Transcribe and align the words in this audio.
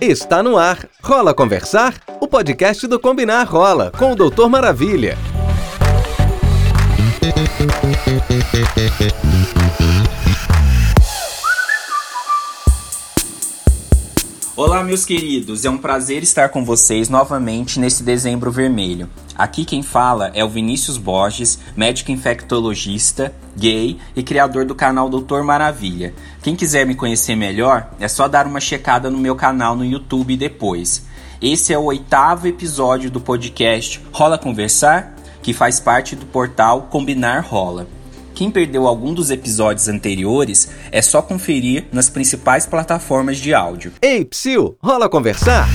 Está 0.00 0.42
no 0.42 0.56
ar. 0.56 0.88
Rola 1.02 1.34
Conversar? 1.34 1.94
O 2.20 2.28
podcast 2.28 2.86
do 2.86 3.00
Combinar 3.00 3.44
Rola, 3.44 3.90
com 3.90 4.12
o 4.12 4.16
Doutor 4.16 4.48
Maravilha. 4.48 5.16
Olá, 14.56 14.82
meus 14.82 15.04
queridos, 15.04 15.66
é 15.66 15.70
um 15.70 15.76
prazer 15.76 16.22
estar 16.22 16.48
com 16.48 16.64
vocês 16.64 17.10
novamente 17.10 17.78
nesse 17.78 18.02
dezembro 18.02 18.50
vermelho. 18.50 19.06
Aqui 19.36 19.66
quem 19.66 19.82
fala 19.82 20.30
é 20.32 20.42
o 20.42 20.48
Vinícius 20.48 20.96
Borges, 20.96 21.58
médico 21.76 22.10
infectologista, 22.10 23.34
gay 23.54 23.98
e 24.16 24.22
criador 24.22 24.64
do 24.64 24.74
canal 24.74 25.10
Doutor 25.10 25.44
Maravilha. 25.44 26.14
Quem 26.42 26.56
quiser 26.56 26.86
me 26.86 26.94
conhecer 26.94 27.36
melhor, 27.36 27.90
é 28.00 28.08
só 28.08 28.26
dar 28.26 28.46
uma 28.46 28.58
checada 28.58 29.10
no 29.10 29.18
meu 29.18 29.36
canal 29.36 29.76
no 29.76 29.84
YouTube 29.84 30.38
depois. 30.38 31.04
Esse 31.42 31.74
é 31.74 31.78
o 31.78 31.84
oitavo 31.84 32.48
episódio 32.48 33.10
do 33.10 33.20
podcast 33.20 34.00
Rola 34.10 34.38
Conversar, 34.38 35.16
que 35.42 35.52
faz 35.52 35.78
parte 35.80 36.16
do 36.16 36.24
portal 36.24 36.88
Combinar 36.90 37.44
Rola. 37.46 37.95
Quem 38.36 38.50
perdeu 38.50 38.86
algum 38.86 39.14
dos 39.14 39.30
episódios 39.30 39.88
anteriores 39.88 40.68
é 40.92 41.00
só 41.00 41.22
conferir 41.22 41.86
nas 41.90 42.10
principais 42.10 42.66
plataformas 42.66 43.38
de 43.38 43.54
áudio. 43.54 43.94
Ei, 44.02 44.26
Psyu, 44.26 44.76
rola 44.78 45.08
conversar? 45.08 45.66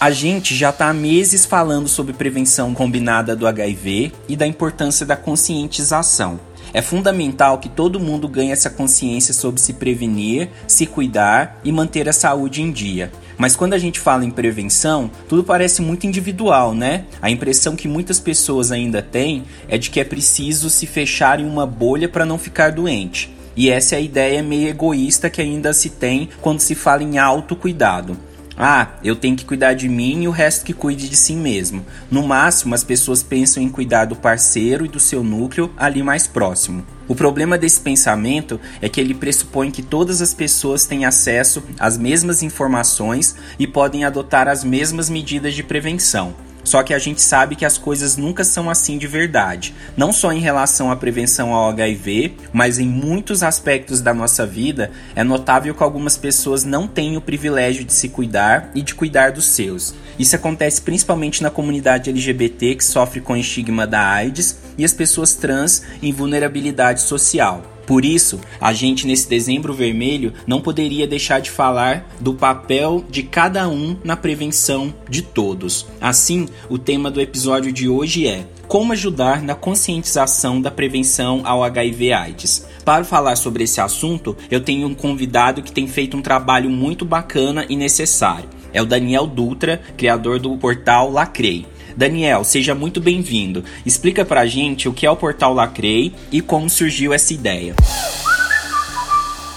A 0.00 0.10
gente 0.10 0.54
já 0.54 0.70
está 0.70 0.88
há 0.88 0.94
meses 0.94 1.44
falando 1.44 1.86
sobre 1.86 2.14
prevenção 2.14 2.72
combinada 2.72 3.36
do 3.36 3.46
HIV 3.46 4.10
e 4.26 4.34
da 4.34 4.46
importância 4.46 5.04
da 5.04 5.16
conscientização. 5.16 6.40
É 6.72 6.80
fundamental 6.80 7.58
que 7.58 7.68
todo 7.68 8.00
mundo 8.00 8.26
ganhe 8.26 8.52
essa 8.52 8.70
consciência 8.70 9.34
sobre 9.34 9.60
se 9.60 9.74
prevenir, 9.74 10.48
se 10.66 10.86
cuidar 10.86 11.60
e 11.62 11.70
manter 11.70 12.08
a 12.08 12.12
saúde 12.14 12.62
em 12.62 12.72
dia. 12.72 13.12
Mas 13.42 13.56
quando 13.56 13.74
a 13.74 13.78
gente 13.78 13.98
fala 13.98 14.24
em 14.24 14.30
prevenção, 14.30 15.10
tudo 15.28 15.42
parece 15.42 15.82
muito 15.82 16.06
individual, 16.06 16.76
né? 16.76 17.06
A 17.20 17.28
impressão 17.28 17.74
que 17.74 17.88
muitas 17.88 18.20
pessoas 18.20 18.70
ainda 18.70 19.02
têm 19.02 19.42
é 19.66 19.76
de 19.76 19.90
que 19.90 19.98
é 19.98 20.04
preciso 20.04 20.70
se 20.70 20.86
fechar 20.86 21.40
em 21.40 21.44
uma 21.44 21.66
bolha 21.66 22.08
para 22.08 22.24
não 22.24 22.38
ficar 22.38 22.70
doente. 22.70 23.34
E 23.56 23.68
essa 23.68 23.96
é 23.96 23.98
a 23.98 24.00
ideia 24.00 24.44
meio 24.44 24.68
egoísta 24.68 25.28
que 25.28 25.42
ainda 25.42 25.72
se 25.72 25.90
tem 25.90 26.28
quando 26.40 26.60
se 26.60 26.76
fala 26.76 27.02
em 27.02 27.18
autocuidado. 27.18 28.16
Ah, 28.64 28.90
eu 29.02 29.16
tenho 29.16 29.34
que 29.34 29.44
cuidar 29.44 29.74
de 29.74 29.88
mim 29.88 30.22
e 30.22 30.28
o 30.28 30.30
resto 30.30 30.64
que 30.64 30.72
cuide 30.72 31.08
de 31.08 31.16
si 31.16 31.34
mesmo. 31.34 31.84
No 32.08 32.22
máximo, 32.22 32.76
as 32.76 32.84
pessoas 32.84 33.20
pensam 33.20 33.60
em 33.60 33.68
cuidar 33.68 34.04
do 34.04 34.14
parceiro 34.14 34.84
e 34.84 34.88
do 34.88 35.00
seu 35.00 35.24
núcleo 35.24 35.72
ali 35.76 36.00
mais 36.00 36.28
próximo. 36.28 36.86
O 37.08 37.14
problema 37.16 37.58
desse 37.58 37.80
pensamento 37.80 38.60
é 38.80 38.88
que 38.88 39.00
ele 39.00 39.14
pressupõe 39.14 39.72
que 39.72 39.82
todas 39.82 40.22
as 40.22 40.32
pessoas 40.32 40.86
têm 40.86 41.04
acesso 41.04 41.60
às 41.76 41.98
mesmas 41.98 42.40
informações 42.40 43.34
e 43.58 43.66
podem 43.66 44.04
adotar 44.04 44.46
as 44.46 44.62
mesmas 44.62 45.10
medidas 45.10 45.54
de 45.54 45.64
prevenção. 45.64 46.32
Só 46.64 46.82
que 46.82 46.94
a 46.94 46.98
gente 46.98 47.20
sabe 47.20 47.56
que 47.56 47.64
as 47.64 47.76
coisas 47.76 48.16
nunca 48.16 48.44
são 48.44 48.70
assim 48.70 48.98
de 48.98 49.06
verdade, 49.06 49.74
não 49.96 50.12
só 50.12 50.32
em 50.32 50.40
relação 50.40 50.90
à 50.90 50.96
prevenção 50.96 51.52
ao 51.52 51.68
HIV, 51.70 52.34
mas 52.52 52.78
em 52.78 52.86
muitos 52.86 53.42
aspectos 53.42 54.00
da 54.00 54.14
nossa 54.14 54.46
vida 54.46 54.90
é 55.14 55.24
notável 55.24 55.74
que 55.74 55.82
algumas 55.82 56.16
pessoas 56.16 56.64
não 56.64 56.86
têm 56.86 57.16
o 57.16 57.20
privilégio 57.20 57.84
de 57.84 57.92
se 57.92 58.08
cuidar 58.08 58.70
e 58.74 58.82
de 58.82 58.94
cuidar 58.94 59.32
dos 59.32 59.46
seus. 59.46 59.94
Isso 60.18 60.36
acontece 60.36 60.80
principalmente 60.82 61.42
na 61.42 61.50
comunidade 61.50 62.10
LGBT 62.10 62.76
que 62.76 62.84
sofre 62.84 63.20
com 63.20 63.32
o 63.32 63.36
estigma 63.36 63.86
da 63.86 64.00
AIDS 64.00 64.58
e 64.78 64.84
as 64.84 64.92
pessoas 64.92 65.34
trans 65.34 65.82
em 66.02 66.12
vulnerabilidade 66.12 67.00
social. 67.00 67.62
Por 67.86 68.04
isso, 68.04 68.40
a 68.60 68.72
gente 68.72 69.06
nesse 69.06 69.28
dezembro 69.28 69.74
vermelho 69.74 70.32
não 70.46 70.60
poderia 70.60 71.06
deixar 71.06 71.40
de 71.40 71.50
falar 71.50 72.08
do 72.20 72.34
papel 72.34 73.04
de 73.10 73.22
cada 73.22 73.68
um 73.68 73.96
na 74.04 74.16
prevenção 74.16 74.94
de 75.08 75.22
todos. 75.22 75.86
Assim, 76.00 76.48
o 76.68 76.78
tema 76.78 77.10
do 77.10 77.20
episódio 77.20 77.72
de 77.72 77.88
hoje 77.88 78.26
é 78.26 78.46
como 78.68 78.92
ajudar 78.92 79.42
na 79.42 79.54
conscientização 79.54 80.60
da 80.60 80.70
prevenção 80.70 81.42
ao 81.44 81.62
HIV/AIDS. 81.62 82.66
Para 82.84 83.04
falar 83.04 83.36
sobre 83.36 83.64
esse 83.64 83.80
assunto, 83.80 84.36
eu 84.50 84.60
tenho 84.60 84.88
um 84.88 84.94
convidado 84.94 85.62
que 85.62 85.70
tem 85.70 85.86
feito 85.86 86.16
um 86.16 86.22
trabalho 86.22 86.70
muito 86.70 87.04
bacana 87.04 87.66
e 87.68 87.76
necessário. 87.76 88.48
É 88.72 88.80
o 88.80 88.86
Daniel 88.86 89.26
Dutra, 89.26 89.82
criador 89.96 90.38
do 90.38 90.56
portal 90.56 91.10
Lacrei. 91.10 91.66
Daniel, 91.96 92.44
seja 92.44 92.74
muito 92.74 93.00
bem-vindo. 93.00 93.64
Explica 93.84 94.24
pra 94.24 94.46
gente 94.46 94.88
o 94.88 94.92
que 94.92 95.06
é 95.06 95.10
o 95.10 95.16
Portal 95.16 95.52
Lacrei 95.52 96.14
e 96.30 96.40
como 96.40 96.68
surgiu 96.68 97.12
essa 97.12 97.32
ideia. 97.32 97.74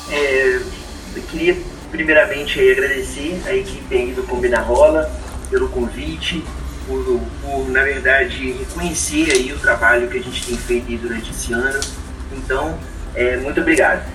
É, 0.09 0.59
eu 1.16 1.22
queria 1.24 1.57
primeiramente 1.91 2.59
agradecer 2.59 3.41
a 3.45 3.56
equipe 3.56 3.95
aí 3.95 4.12
do 4.12 4.24
Combina 4.24 4.59
Rola 4.59 5.09
pelo 5.50 5.69
convite, 5.69 6.44
por, 6.88 7.22
por, 7.41 7.69
na 7.69 7.84
verdade 7.84 8.51
reconhecer 8.51 9.31
aí 9.31 9.51
o 9.51 9.59
trabalho 9.59 10.07
que 10.07 10.18
a 10.18 10.22
gente 10.22 10.45
tem 10.45 10.57
feito 10.57 10.97
durante 11.01 11.31
esse 11.31 11.53
ano. 11.53 11.79
Então, 12.31 12.78
é, 13.16 13.38
muito 13.38 13.62
obrigado. 13.62 14.06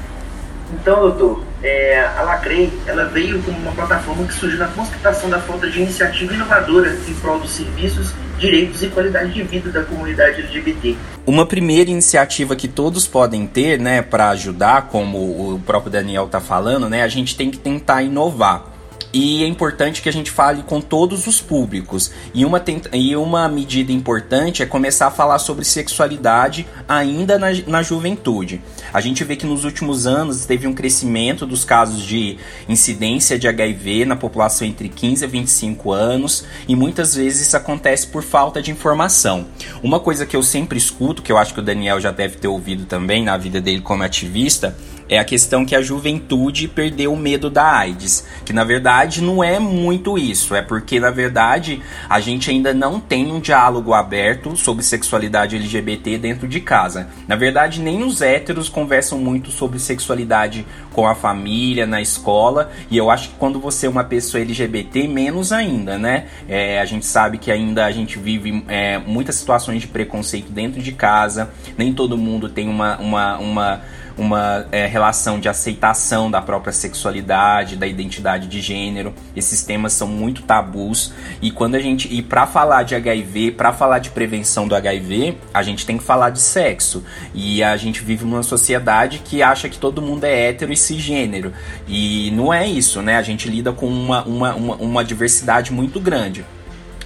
Então, 0.73 1.01
doutor, 1.01 1.45
é, 1.63 2.01
a 2.17 2.23
Lacrei 2.23 2.73
ela 2.87 3.05
veio 3.07 3.43
como 3.43 3.59
uma 3.59 3.73
plataforma 3.73 4.25
que 4.25 4.35
surgiu 4.35 4.59
na 4.59 4.69
constatação 4.69 5.29
da 5.29 5.41
falta 5.41 5.69
de 5.69 5.81
iniciativa 5.81 6.33
inovadora 6.33 6.97
em 7.07 7.15
prol 7.15 7.39
dos 7.39 7.51
serviços, 7.51 8.13
direitos 8.39 8.83
e 8.83 8.89
qualidade 8.89 9.33
de 9.33 9.43
vida 9.43 9.71
da 9.71 9.83
comunidade 9.85 10.41
LGBT. 10.41 10.97
Uma 11.27 11.45
primeira 11.45 11.91
iniciativa 11.91 12.57
que 12.57 12.67
todos 12.67 13.07
podem 13.07 13.47
ter, 13.47 13.79
né, 13.79 14.01
para 14.01 14.31
ajudar, 14.31 14.89
como 14.89 15.19
o 15.55 15.61
próprio 15.65 15.93
Daniel 15.93 16.25
está 16.25 16.41
falando, 16.41 16.89
né, 16.89 17.03
a 17.03 17.09
gente 17.09 17.37
tem 17.37 17.51
que 17.51 17.59
tentar 17.59 18.03
inovar. 18.03 18.65
E 19.13 19.43
é 19.43 19.47
importante 19.47 20.03
que 20.03 20.09
a 20.09 20.13
gente 20.13 20.31
fale 20.31 20.63
com 20.63 20.81
todos 20.81 21.27
os 21.27 21.41
públicos. 21.41 22.11
E 22.33 22.45
uma, 22.45 22.63
e 22.93 23.17
uma 23.17 23.49
medida 23.49 23.93
importante 23.93 24.63
é 24.63 24.67
começar 24.67 25.09
a 25.09 25.11
falar 25.11 25.39
sobre 25.39 25.65
sexualidade 25.65 26.67
ainda 26.89 27.39
na, 27.39 27.49
na 27.67 27.83
juventude. 27.83 28.61
A 28.93 29.01
gente 29.01 29.25
vê 29.25 29.37
que 29.37 29.47
nos 29.47 29.65
últimos 29.65 30.07
anos 30.07 30.47
teve 30.47 30.67
um 30.67 30.73
crescimento 30.73 31.47
dos 31.47 31.65
casos 31.65 32.03
de 32.03 32.39
incidência 32.69 33.39
de 33.39 33.49
HIV 33.49 34.05
na 34.05 34.17
população 34.17 34.67
entre 34.67 34.89
15 34.89 35.25
a 35.25 35.29
25 35.29 35.93
anos, 35.93 36.45
e 36.69 36.77
muitas 36.77 37.15
vezes 37.15 37.47
isso 37.47 37.57
acontece 37.57 38.07
por 38.07 38.23
falta 38.23 38.63
de 38.63 38.71
informação. 38.71 39.47
Uma 39.83 40.01
coisa 40.01 40.27
que 40.27 40.37
eu 40.37 40.43
sempre 40.43 40.79
escuto, 40.79 41.23
que 41.23 41.33
eu 41.33 41.39
acho 41.39 41.55
que 41.55 41.61
o 41.61 41.63
Daniel 41.63 42.01
já 42.01 42.11
deve 42.11 42.37
ter 42.37 42.49
ouvido 42.49 42.85
também 42.85 43.25
na 43.25 43.37
vida 43.37 43.61
dele 43.61 43.81
como 43.81 44.03
ativista, 44.03 44.77
é 45.11 45.19
a 45.19 45.25
questão 45.25 45.67
que 45.67 45.75
a 45.75 45.83
juventude 45.83 46.69
perdeu 46.69 47.13
o 47.13 47.17
medo 47.17 47.51
da 47.51 47.65
AIDS, 47.65 48.25
que 48.45 48.53
na 48.53 48.63
verdade 48.63 49.21
não 49.21 49.43
é 49.43 49.59
muito 49.59 50.17
isso, 50.17 50.55
é 50.55 50.63
porque 50.63 51.01
na 51.01 51.11
verdade 51.11 51.83
a 52.09 52.21
gente 52.21 52.49
ainda 52.49 52.73
não 52.73 53.01
tem 53.01 53.33
um 53.33 53.41
diálogo 53.41 53.93
aberto 53.93 54.57
sobre 54.57 54.85
sexualidade 54.85 55.57
LGBT 55.57 56.17
dentro 56.17 56.47
de 56.47 56.61
casa. 56.61 57.09
Na 57.27 57.35
verdade, 57.35 57.81
nem 57.81 58.05
os 58.05 58.23
héteros 58.23 58.69
conversam 58.69 59.19
muito 59.19 59.51
sobre 59.51 59.81
sexualidade 59.81 60.65
com 60.93 61.09
a 61.09 61.15
família, 61.15 61.87
na 61.87 62.01
escola, 62.01 62.71
e 62.89 62.97
eu 62.97 63.11
acho 63.11 63.31
que 63.31 63.35
quando 63.35 63.59
você 63.59 63.87
é 63.87 63.91
uma 63.91 64.05
pessoa 64.05 64.41
LGBT, 64.41 65.09
menos 65.09 65.51
ainda, 65.51 65.99
né? 65.99 66.27
É, 66.49 66.81
a 66.81 66.85
gente 66.85 67.05
sabe 67.05 67.39
que 67.39 67.51
ainda 67.51 67.85
a 67.85 67.91
gente 67.91 68.19
vive 68.19 68.65
é, 68.69 68.99
muitas 68.99 69.35
situações 69.35 69.81
de 69.81 69.89
preconceito 69.89 70.53
dentro 70.53 70.81
de 70.81 70.93
casa, 70.93 71.51
nem 71.77 71.93
todo 71.93 72.17
mundo 72.17 72.49
tem 72.49 72.69
uma, 72.69 72.97
uma, 72.99 73.39
uma 73.39 73.83
uma 74.21 74.67
é, 74.71 74.87
relação 74.87 75.41
de 75.41 75.49
aceitação 75.49 76.31
da 76.31 76.43
própria 76.43 76.73
sexualidade, 76.73 77.75
da 77.75 77.87
identidade 77.87 78.47
de 78.47 78.61
gênero. 78.61 79.15
Esses 79.35 79.63
temas 79.63 79.95
são 79.95 80.07
muito 80.07 80.43
tabus 80.43 81.13
e 81.41 81.51
quando 81.51 81.75
a 81.75 81.81
gente 81.81 82.13
e 82.15 82.21
para 82.21 82.47
falar 82.47 82.83
de 82.83 82.95
HIV, 82.95 83.53
para 83.53 83.73
falar 83.73 83.99
de 83.99 84.11
prevenção 84.11 84.69
do 84.69 84.77
HIV, 84.77 85.39
a 85.55 85.63
gente 85.63 85.87
tem 85.87 85.97
que 85.97 86.05
falar 86.05 86.31
de 86.31 86.41
sexo. 86.41 87.03
E 87.35 87.63
a 87.63 87.77
gente 87.79 88.03
vive 88.03 88.27
numa 88.27 88.43
sociedade 88.43 89.21
que 89.25 89.43
acha 89.43 89.69
que 89.69 89.79
todo 89.79 90.03
mundo 90.03 90.25
é 90.25 90.49
hétero 90.49 90.71
e 90.71 90.77
cisgênero. 90.77 91.53
E 91.89 92.31
não 92.33 92.53
é 92.53 92.67
isso, 92.67 93.01
né? 93.01 93.17
A 93.17 93.23
gente 93.23 93.49
lida 93.49 93.73
com 93.73 93.87
uma, 93.87 94.23
uma, 94.25 94.55
uma, 94.55 94.77
uma 94.77 95.05
diversidade 95.05 95.73
muito 95.73 95.99
grande. 95.99 96.45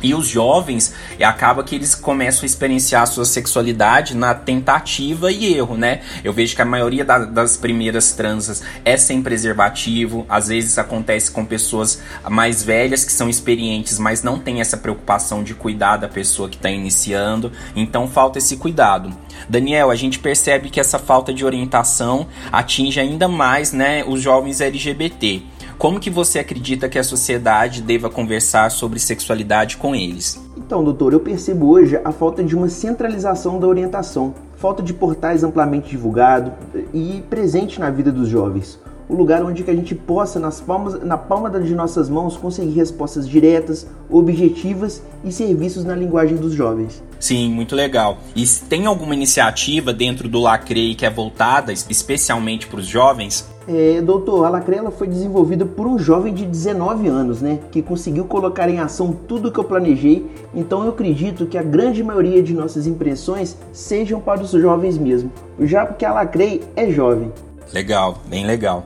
E 0.04 0.14
os 0.14 0.28
jovens, 0.28 0.92
acaba 1.18 1.64
que 1.64 1.74
eles 1.74 1.94
começam 1.94 2.42
a 2.42 2.46
experienciar 2.46 3.04
a 3.04 3.06
sua 3.06 3.24
sexualidade 3.24 4.14
na 4.14 4.34
tentativa 4.34 5.32
e 5.32 5.54
erro, 5.54 5.78
né? 5.78 6.02
Eu 6.22 6.30
vejo 6.30 6.54
que 6.54 6.60
a 6.60 6.64
maioria 6.66 7.02
da, 7.06 7.20
das 7.20 7.56
primeiras 7.56 8.12
transas 8.12 8.62
é 8.84 8.98
sem 8.98 9.22
preservativo, 9.22 10.26
às 10.28 10.48
vezes 10.48 10.76
acontece 10.76 11.30
com 11.30 11.42
pessoas 11.46 12.02
mais 12.28 12.62
velhas 12.62 13.02
que 13.02 13.12
são 13.12 13.30
experientes, 13.30 13.98
mas 13.98 14.22
não 14.22 14.38
tem 14.38 14.60
essa 14.60 14.76
preocupação 14.76 15.42
de 15.42 15.54
cuidar 15.54 15.96
da 15.96 16.06
pessoa 16.06 16.50
que 16.50 16.56
está 16.56 16.70
iniciando, 16.70 17.50
então 17.74 18.06
falta 18.06 18.36
esse 18.36 18.58
cuidado. 18.58 19.10
Daniel, 19.48 19.90
a 19.90 19.94
gente 19.94 20.18
percebe 20.18 20.68
que 20.68 20.80
essa 20.80 20.98
falta 20.98 21.32
de 21.32 21.46
orientação 21.46 22.26
atinge 22.52 23.00
ainda 23.00 23.26
mais, 23.26 23.72
né, 23.72 24.04
os 24.06 24.20
jovens 24.20 24.60
LGBT. 24.60 25.53
Como 25.84 26.00
que 26.00 26.08
você 26.08 26.38
acredita 26.38 26.88
que 26.88 26.98
a 26.98 27.04
sociedade 27.04 27.82
deva 27.82 28.08
conversar 28.08 28.70
sobre 28.70 28.98
sexualidade 28.98 29.76
com 29.76 29.94
eles? 29.94 30.42
Então, 30.56 30.82
doutor, 30.82 31.12
eu 31.12 31.20
percebo 31.20 31.68
hoje 31.68 32.00
a 32.02 32.10
falta 32.10 32.42
de 32.42 32.56
uma 32.56 32.70
centralização 32.70 33.60
da 33.60 33.66
orientação, 33.66 34.34
falta 34.56 34.82
de 34.82 34.94
portais 34.94 35.44
amplamente 35.44 35.90
divulgados 35.90 36.54
e 36.94 37.22
presente 37.28 37.78
na 37.78 37.90
vida 37.90 38.10
dos 38.10 38.30
jovens. 38.30 38.80
o 39.06 39.14
lugar 39.14 39.44
onde 39.44 39.62
que 39.62 39.70
a 39.70 39.74
gente 39.74 39.94
possa, 39.94 40.40
nas 40.40 40.62
palmas, 40.62 41.04
na 41.04 41.18
palma 41.18 41.50
de 41.60 41.74
nossas 41.74 42.08
mãos, 42.08 42.38
conseguir 42.38 42.72
respostas 42.72 43.28
diretas, 43.28 43.86
objetivas 44.08 45.02
e 45.22 45.30
serviços 45.30 45.84
na 45.84 45.94
linguagem 45.94 46.38
dos 46.38 46.54
jovens. 46.54 47.02
Sim, 47.20 47.50
muito 47.50 47.76
legal. 47.76 48.16
E 48.34 48.46
tem 48.46 48.86
alguma 48.86 49.14
iniciativa 49.14 49.92
dentro 49.92 50.30
do 50.30 50.40
Lacrei 50.40 50.94
que 50.94 51.04
é 51.04 51.10
voltada 51.10 51.70
especialmente 51.72 52.66
para 52.66 52.80
os 52.80 52.86
jovens? 52.86 53.46
É, 53.66 54.02
doutor, 54.02 54.44
a 54.44 54.50
Lacrela 54.50 54.90
foi 54.90 55.06
desenvolvida 55.06 55.64
por 55.64 55.86
um 55.86 55.98
jovem 55.98 56.34
de 56.34 56.44
19 56.44 57.08
anos, 57.08 57.40
né? 57.40 57.60
Que 57.72 57.80
conseguiu 57.80 58.26
colocar 58.26 58.68
em 58.68 58.78
ação 58.78 59.16
tudo 59.26 59.50
que 59.50 59.58
eu 59.58 59.64
planejei. 59.64 60.26
Então 60.54 60.82
eu 60.82 60.90
acredito 60.90 61.46
que 61.46 61.56
a 61.56 61.62
grande 61.62 62.02
maioria 62.02 62.42
de 62.42 62.52
nossas 62.52 62.86
impressões 62.86 63.56
sejam 63.72 64.20
para 64.20 64.42
os 64.42 64.50
jovens 64.50 64.98
mesmo. 64.98 65.32
Já 65.60 65.86
porque 65.86 66.04
a 66.04 66.12
Lacrei 66.12 66.62
é 66.76 66.90
jovem. 66.90 67.32
Legal, 67.72 68.18
bem 68.28 68.46
legal. 68.46 68.84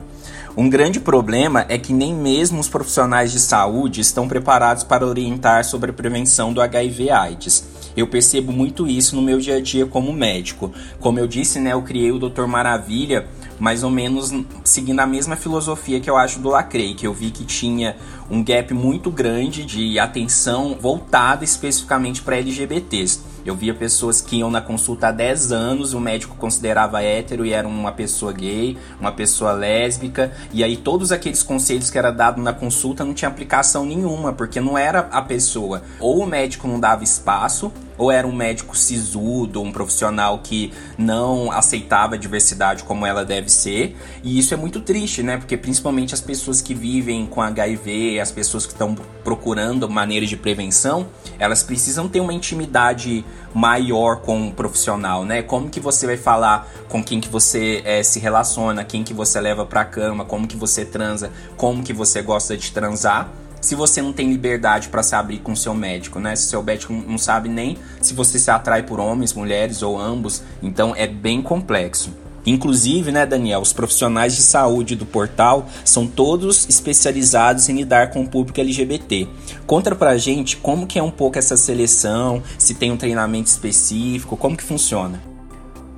Um 0.56 0.68
grande 0.68 0.98
problema 0.98 1.64
é 1.68 1.78
que 1.78 1.92
nem 1.92 2.14
mesmo 2.14 2.58
os 2.58 2.68
profissionais 2.68 3.30
de 3.30 3.38
saúde 3.38 4.00
estão 4.00 4.26
preparados 4.26 4.82
para 4.82 5.06
orientar 5.06 5.64
sobre 5.64 5.90
a 5.90 5.94
prevenção 5.94 6.52
do 6.52 6.60
HIV/AIDS. 6.60 7.64
Eu 7.98 8.06
percebo 8.06 8.52
muito 8.52 8.86
isso 8.86 9.16
no 9.16 9.22
meu 9.22 9.40
dia 9.40 9.56
a 9.56 9.60
dia 9.60 9.84
como 9.84 10.12
médico. 10.12 10.72
Como 11.00 11.18
eu 11.18 11.26
disse, 11.26 11.58
né, 11.58 11.72
eu 11.72 11.82
criei 11.82 12.12
o 12.12 12.18
Dr. 12.20 12.46
Maravilha 12.46 13.26
mais 13.58 13.82
ou 13.82 13.90
menos 13.90 14.32
seguindo 14.62 15.00
a 15.00 15.06
mesma 15.06 15.34
filosofia 15.34 15.98
que 15.98 16.08
eu 16.08 16.16
acho 16.16 16.38
do 16.38 16.48
Lacrei, 16.48 16.94
que 16.94 17.06
eu 17.06 17.12
vi 17.12 17.32
que 17.32 17.44
tinha 17.44 17.96
um 18.30 18.44
gap 18.44 18.72
muito 18.72 19.10
grande 19.10 19.64
de 19.64 19.98
atenção 19.98 20.76
voltada 20.80 21.42
especificamente 21.42 22.22
para 22.22 22.36
LGBTs. 22.36 23.20
Eu 23.44 23.56
via 23.56 23.74
pessoas 23.74 24.20
que 24.20 24.36
iam 24.36 24.50
na 24.50 24.60
consulta 24.60 25.08
há 25.08 25.12
10 25.12 25.52
anos, 25.52 25.94
o 25.94 26.00
médico 26.00 26.36
considerava 26.36 27.02
hétero 27.02 27.46
e 27.46 27.52
era 27.52 27.66
uma 27.66 27.90
pessoa 27.90 28.32
gay, 28.32 28.76
uma 29.00 29.10
pessoa 29.10 29.52
lésbica, 29.52 30.32
e 30.52 30.62
aí 30.62 30.76
todos 30.76 31.10
aqueles 31.10 31.42
conselhos 31.42 31.90
que 31.90 31.98
era 31.98 32.10
dado 32.10 32.40
na 32.40 32.52
consulta 32.52 33.04
não 33.04 33.14
tinha 33.14 33.28
aplicação 33.28 33.86
nenhuma, 33.86 34.32
porque 34.32 34.60
não 34.60 34.76
era 34.76 35.00
a 35.10 35.22
pessoa. 35.22 35.82
Ou 35.98 36.22
o 36.22 36.26
médico 36.26 36.68
não 36.68 36.78
dava 36.78 37.02
espaço, 37.02 37.72
ou 37.98 38.10
era 38.10 38.26
um 38.26 38.32
médico 38.32 38.76
sisudo, 38.76 39.60
um 39.60 39.72
profissional 39.72 40.38
que 40.38 40.72
não 40.96 41.50
aceitava 41.50 42.14
a 42.14 42.18
diversidade 42.18 42.84
como 42.84 43.04
ela 43.04 43.24
deve 43.24 43.50
ser. 43.50 43.96
E 44.22 44.38
isso 44.38 44.54
é 44.54 44.56
muito 44.56 44.80
triste, 44.80 45.22
né? 45.22 45.36
Porque 45.36 45.56
principalmente 45.56 46.14
as 46.14 46.20
pessoas 46.20 46.62
que 46.62 46.72
vivem 46.72 47.26
com 47.26 47.42
HIV, 47.42 48.20
as 48.20 48.30
pessoas 48.30 48.64
que 48.64 48.72
estão 48.72 48.94
procurando 49.24 49.88
maneiras 49.90 50.28
de 50.28 50.36
prevenção, 50.36 51.08
elas 51.38 51.62
precisam 51.62 52.08
ter 52.08 52.20
uma 52.20 52.32
intimidade 52.32 53.24
maior 53.52 54.20
com 54.20 54.48
o 54.48 54.52
profissional, 54.52 55.24
né? 55.24 55.42
Como 55.42 55.68
que 55.68 55.80
você 55.80 56.06
vai 56.06 56.16
falar 56.16 56.68
com 56.88 57.02
quem 57.02 57.20
que 57.20 57.28
você 57.28 57.82
é, 57.84 58.02
se 58.02 58.20
relaciona, 58.20 58.84
quem 58.84 59.02
que 59.02 59.12
você 59.12 59.40
leva 59.40 59.66
pra 59.66 59.84
cama, 59.84 60.24
como 60.24 60.46
que 60.46 60.56
você 60.56 60.84
transa, 60.84 61.30
como 61.56 61.82
que 61.82 61.92
você 61.92 62.22
gosta 62.22 62.56
de 62.56 62.70
transar 62.70 63.30
se 63.60 63.74
você 63.74 64.00
não 64.00 64.12
tem 64.12 64.30
liberdade 64.30 64.88
para 64.88 65.02
se 65.02 65.14
abrir 65.14 65.38
com 65.38 65.54
seu 65.54 65.74
médico, 65.74 66.18
né? 66.18 66.34
Se 66.36 66.46
seu 66.46 66.62
médico 66.62 66.92
não 66.92 67.18
sabe 67.18 67.48
nem 67.48 67.76
se 68.00 68.14
você 68.14 68.38
se 68.38 68.50
atrai 68.50 68.82
por 68.82 69.00
homens, 69.00 69.32
mulheres 69.32 69.82
ou 69.82 69.98
ambos, 69.98 70.42
então 70.62 70.94
é 70.96 71.06
bem 71.06 71.42
complexo. 71.42 72.10
Inclusive, 72.46 73.12
né, 73.12 73.26
Daniel, 73.26 73.60
os 73.60 73.74
profissionais 73.74 74.34
de 74.34 74.40
saúde 74.40 74.96
do 74.96 75.04
portal 75.04 75.68
são 75.84 76.06
todos 76.06 76.66
especializados 76.68 77.68
em 77.68 77.76
lidar 77.76 78.10
com 78.10 78.22
o 78.22 78.28
público 78.28 78.60
LGBT. 78.60 79.28
Conta 79.66 79.94
pra 79.94 80.16
gente 80.16 80.56
como 80.56 80.86
que 80.86 80.98
é 80.98 81.02
um 81.02 81.10
pouco 81.10 81.38
essa 81.38 81.56
seleção, 81.56 82.42
se 82.56 82.74
tem 82.74 82.90
um 82.90 82.96
treinamento 82.96 83.48
específico, 83.48 84.36
como 84.36 84.56
que 84.56 84.64
funciona. 84.64 85.22